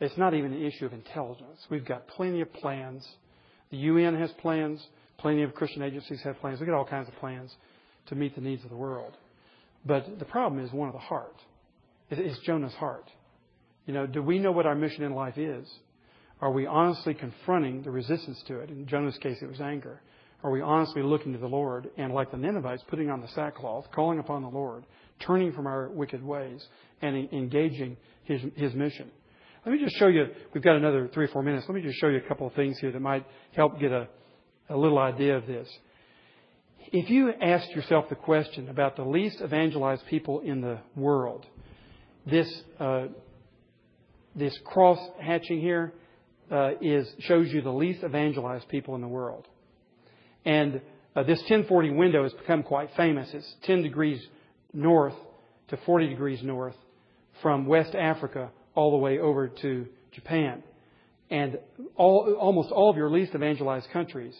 [0.00, 1.58] It's not even an issue of intelligence.
[1.70, 3.06] We've got plenty of plans.
[3.70, 4.84] The UN has plans.
[5.18, 6.60] Plenty of Christian agencies have plans.
[6.60, 7.54] We've got all kinds of plans
[8.06, 9.16] to meet the needs of the world.
[9.84, 11.36] But the problem is one of the heart.
[12.10, 13.10] It's Jonah's heart.
[13.86, 15.68] You know, do we know what our mission in life is?
[16.40, 18.70] Are we honestly confronting the resistance to it?
[18.70, 20.00] In Jonah's case, it was anger.
[20.42, 23.86] Are we honestly looking to the Lord and, like the Ninevites, putting on the sackcloth,
[23.94, 24.84] calling upon the Lord,
[25.20, 26.66] turning from our wicked ways,
[27.02, 29.10] and engaging his, his mission?
[29.66, 31.66] Let me just show you, we've got another three or four minutes.
[31.68, 34.08] Let me just show you a couple of things here that might help get a,
[34.70, 35.68] a little idea of this.
[36.92, 41.46] If you ask yourself the question about the least evangelized people in the world,
[42.26, 43.06] this, uh,
[44.34, 45.92] this cross hatching here
[46.50, 49.46] uh, is, shows you the least evangelized people in the world.
[50.44, 50.80] And
[51.14, 53.28] uh, this 1040 window has become quite famous.
[53.32, 54.20] It's 10 degrees
[54.72, 55.14] north
[55.68, 56.76] to 40 degrees north
[57.40, 60.64] from West Africa all the way over to Japan.
[61.30, 61.56] And
[61.94, 64.34] all, almost all of your least evangelized countries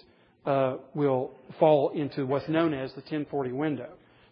[0.47, 3.89] uh, will fall into what's known as the 1040 window.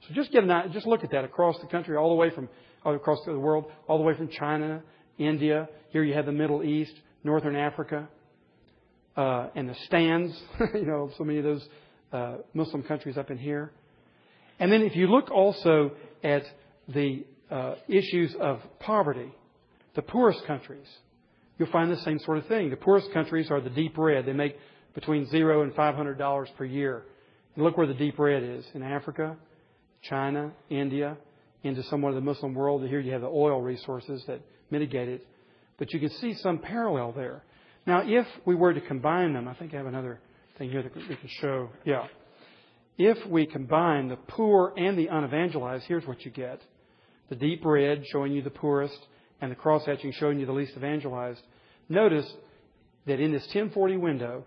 [0.06, 2.48] So just get an, just look at that across the country, all the way from
[2.84, 4.82] all across the world, all the way from China,
[5.18, 5.68] India.
[5.90, 6.94] Here you have the Middle East,
[7.24, 8.08] Northern Africa,
[9.16, 10.32] uh, and the stands,
[10.74, 11.68] you know, so many of those
[12.12, 13.72] uh, Muslim countries up in here.
[14.58, 15.92] And then if you look also
[16.22, 16.42] at
[16.88, 19.32] the uh, issues of poverty,
[19.94, 20.86] the poorest countries,
[21.58, 22.70] you'll find the same sort of thing.
[22.70, 24.26] The poorest countries are the deep red.
[24.26, 24.56] They make
[24.94, 27.04] between zero and five hundred dollars per year.
[27.54, 29.36] And look where the deep red is in Africa,
[30.02, 31.16] China, India,
[31.62, 32.86] into somewhat of the Muslim world.
[32.86, 35.26] Here you have the oil resources that mitigate it.
[35.78, 37.42] But you can see some parallel there.
[37.86, 40.20] Now, if we were to combine them, I think I have another
[40.58, 41.70] thing here that we can show.
[41.84, 42.06] Yeah.
[42.98, 46.60] If we combine the poor and the unevangelized, here's what you get.
[47.28, 48.98] The deep red showing you the poorest
[49.40, 51.40] and the cross hatching showing you the least evangelized.
[51.88, 52.30] Notice
[53.06, 54.44] that in this 1040 window,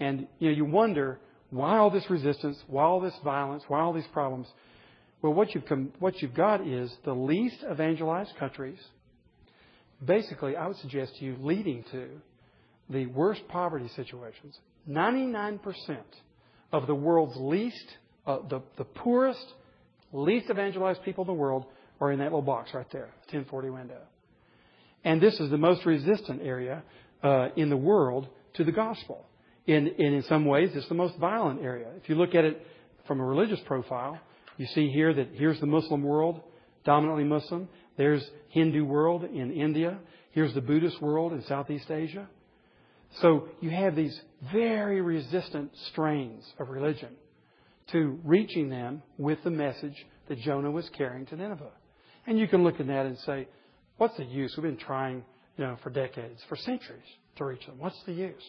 [0.00, 1.18] and you know, you wonder
[1.50, 4.46] why all this resistance, why all this violence, why all these problems.
[5.22, 5.64] Well, what you've,
[5.98, 8.78] what you've got is the least evangelized countries,
[10.04, 12.08] basically, I would suggest to you, leading to
[12.90, 14.56] the worst poverty situations,
[14.88, 15.60] 99%
[16.72, 17.84] of the world's least,
[18.26, 19.44] uh, the, the poorest,
[20.12, 21.64] least evangelized people in the world
[22.00, 24.00] are in that little box right there, 1040 window.
[25.04, 26.82] And this is the most resistant area
[27.22, 29.24] uh, in the world to the gospel.
[29.68, 31.88] In, in, in some ways, it's the most violent area.
[32.02, 32.66] If you look at it
[33.06, 34.18] from a religious profile,
[34.56, 36.40] you see here that here's the Muslim world,
[36.86, 37.68] dominantly Muslim.
[37.98, 39.98] There's Hindu world in India.
[40.30, 42.26] Here's the Buddhist world in Southeast Asia.
[43.20, 44.18] So you have these
[44.50, 47.10] very resistant strains of religion
[47.92, 51.72] to reaching them with the message that Jonah was carrying to Nineveh.
[52.26, 53.48] And you can look at that and say,
[53.98, 54.54] what's the use?
[54.56, 55.24] We've been trying,
[55.58, 57.02] you know, for decades, for centuries
[57.36, 57.76] to reach them.
[57.78, 58.42] What's the use?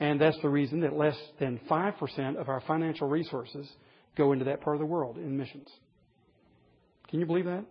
[0.00, 3.68] And that's the reason that less than 5% of our financial resources
[4.16, 5.68] go into that part of the world in missions.
[7.08, 7.64] Can you believe that?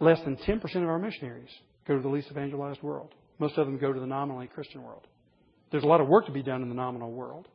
[0.00, 1.50] Less than 10% of our missionaries
[1.86, 3.14] go to the least evangelized world.
[3.38, 5.06] Most of them go to the nominally Christian world.
[5.70, 7.48] There's a lot of work to be done in the nominal world,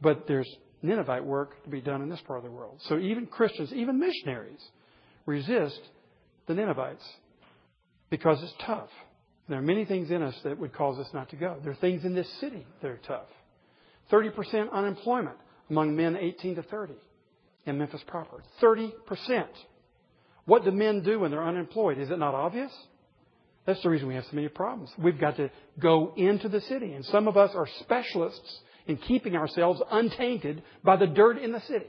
[0.00, 0.48] but there's
[0.82, 2.80] Ninevite work to be done in this part of the world.
[2.88, 4.60] So even Christians, even missionaries,
[5.26, 5.80] resist
[6.46, 7.04] the Ninevites
[8.10, 8.90] because it's tough.
[9.48, 11.56] There are many things in us that would cause us not to go.
[11.62, 13.26] There are things in this city that are tough.
[14.10, 15.36] 30% unemployment
[15.70, 16.94] among men 18 to 30
[17.66, 18.42] in Memphis proper.
[18.62, 18.92] 30%.
[20.46, 21.98] What do men do when they're unemployed?
[21.98, 22.72] Is it not obvious?
[23.66, 24.90] That's the reason we have so many problems.
[24.98, 26.92] We've got to go into the city.
[26.92, 31.60] And some of us are specialists in keeping ourselves untainted by the dirt in the
[31.62, 31.86] city.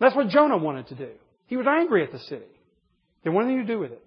[0.00, 1.10] That's what Jonah wanted to do.
[1.46, 2.46] He was angry at the city.
[3.24, 4.02] They wanted anything to do with it.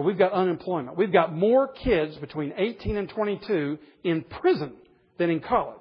[0.00, 0.96] But we've got unemployment.
[0.96, 4.72] We've got more kids between 18 and 22 in prison
[5.18, 5.76] than in college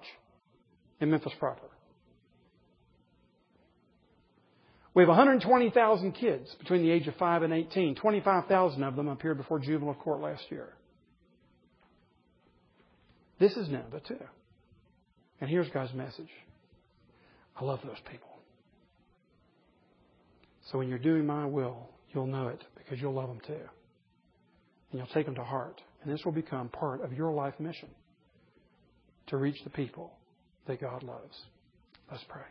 [1.00, 1.70] in Memphis proper.
[4.94, 7.96] We have 120,000 kids between the age of 5 and 18.
[7.96, 10.68] 25,000 of them appeared before juvenile court last year.
[13.40, 14.20] This is Nineveh too.
[15.40, 16.28] And here's God's message.
[17.56, 18.28] I love those people.
[20.70, 23.62] So when you're doing my will, you'll know it because you'll love them too.
[24.92, 25.82] And you'll take them to heart.
[26.02, 27.90] And this will become part of your life mission
[29.28, 30.12] to reach the people
[30.68, 31.38] that God loves.
[32.12, 32.42] Let's pray.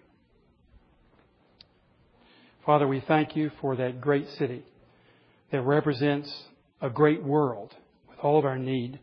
[2.64, 4.62] Father, we thank you for that great city
[5.50, 6.30] that represents
[6.80, 7.74] a great world
[8.08, 9.00] with all of our need,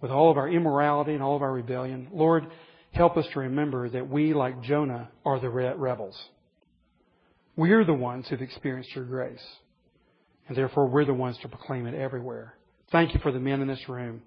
[0.00, 2.08] with all of our immorality and all of our rebellion.
[2.12, 2.46] Lord,
[2.92, 6.20] help us to remember that we, like Jonah, are the rebels.
[7.56, 9.42] We're the ones who've experienced your grace.
[10.48, 12.54] And therefore, we're the ones to proclaim it everywhere.
[12.92, 14.22] Thank you for the men in this room.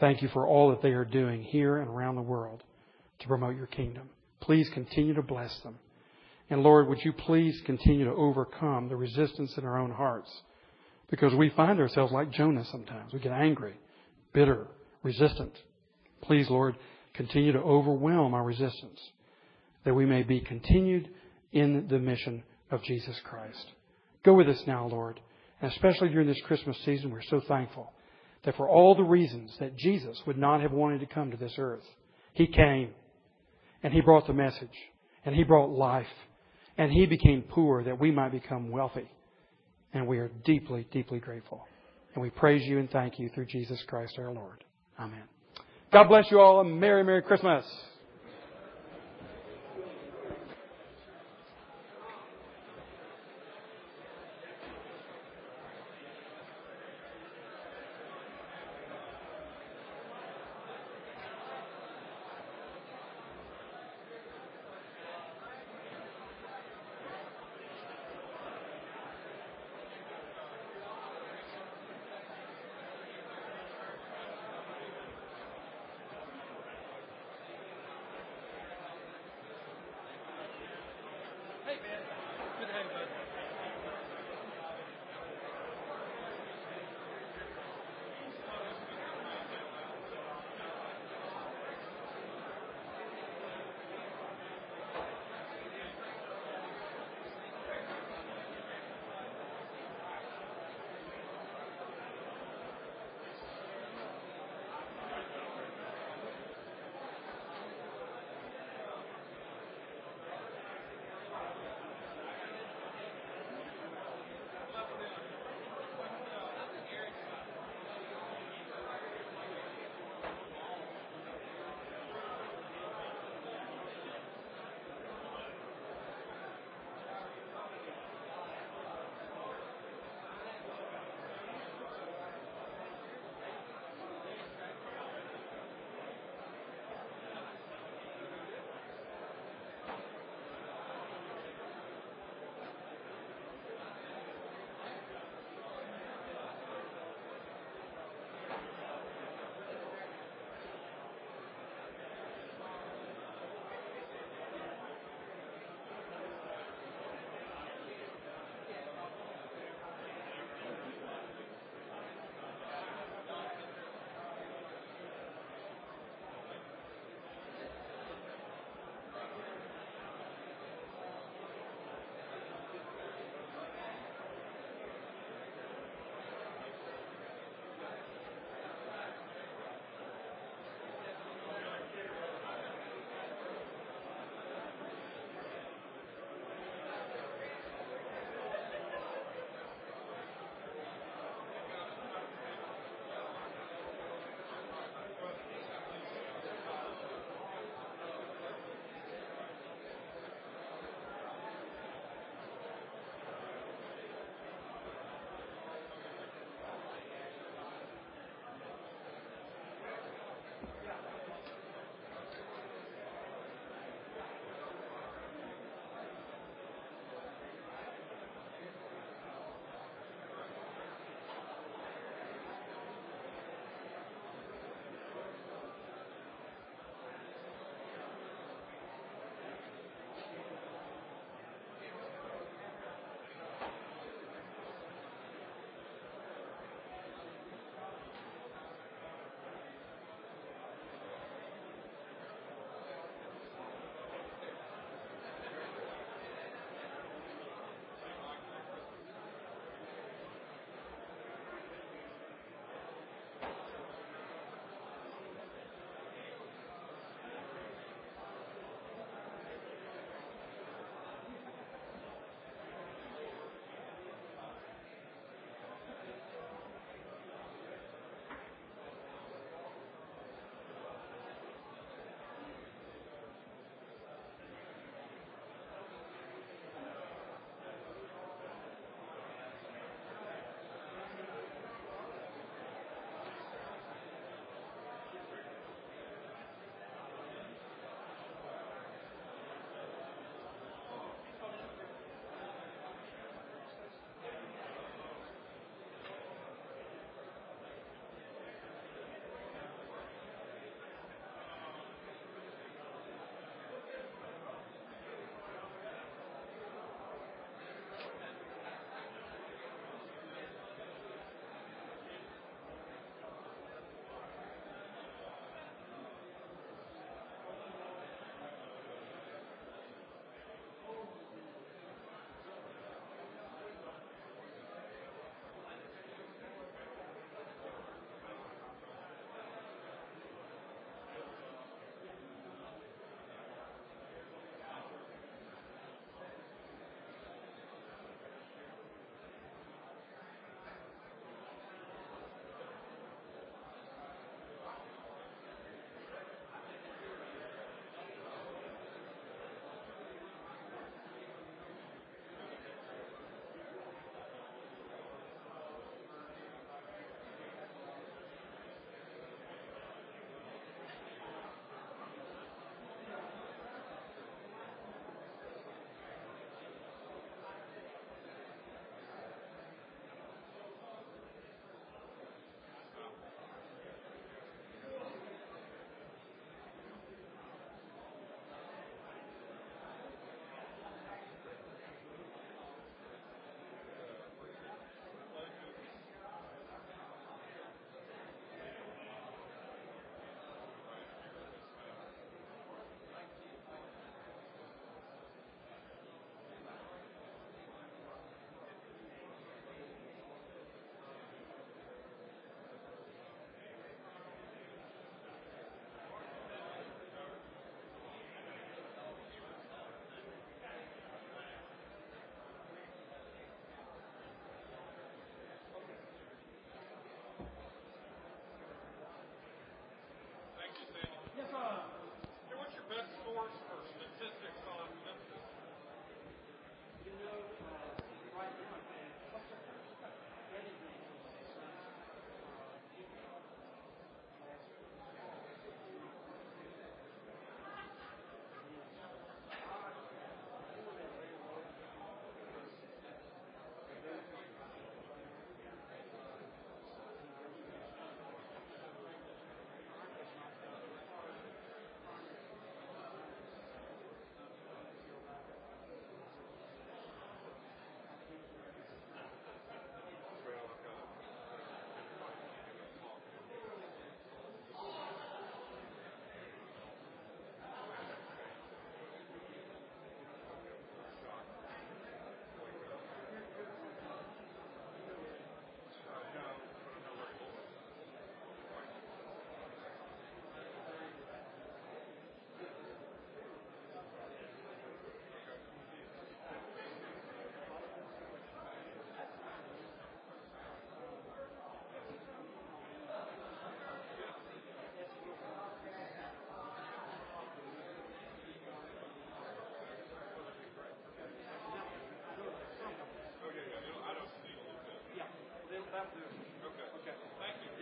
[0.00, 2.62] Thank you for all that they are doing here and around the world
[3.20, 4.10] to promote your kingdom.
[4.40, 5.78] Please continue to bless them.
[6.50, 10.30] And Lord, would you please continue to overcome the resistance in our own hearts?
[11.10, 13.12] Because we find ourselves like Jonah sometimes.
[13.12, 13.74] We get angry,
[14.32, 14.66] bitter,
[15.02, 15.52] resistant.
[16.22, 16.76] Please, Lord,
[17.14, 19.00] continue to overwhelm our resistance
[19.84, 21.08] that we may be continued
[21.52, 23.66] in the mission of Jesus Christ.
[24.24, 25.20] Go with us now, Lord.
[25.62, 27.92] And especially during this Christmas season, we're so thankful
[28.44, 31.54] that for all the reasons that Jesus would not have wanted to come to this
[31.56, 31.84] earth,
[32.34, 32.90] He came
[33.82, 34.76] and He brought the message
[35.24, 36.06] and He brought life
[36.76, 39.08] and He became poor that we might become wealthy.
[39.94, 41.66] And we are deeply, deeply grateful.
[42.14, 44.64] And we praise you and thank you through Jesus Christ our Lord.
[44.98, 45.22] Amen.
[45.92, 46.60] God bless you all.
[46.60, 47.64] And Merry, Merry Christmas.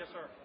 [0.01, 0.39] Yes, sir.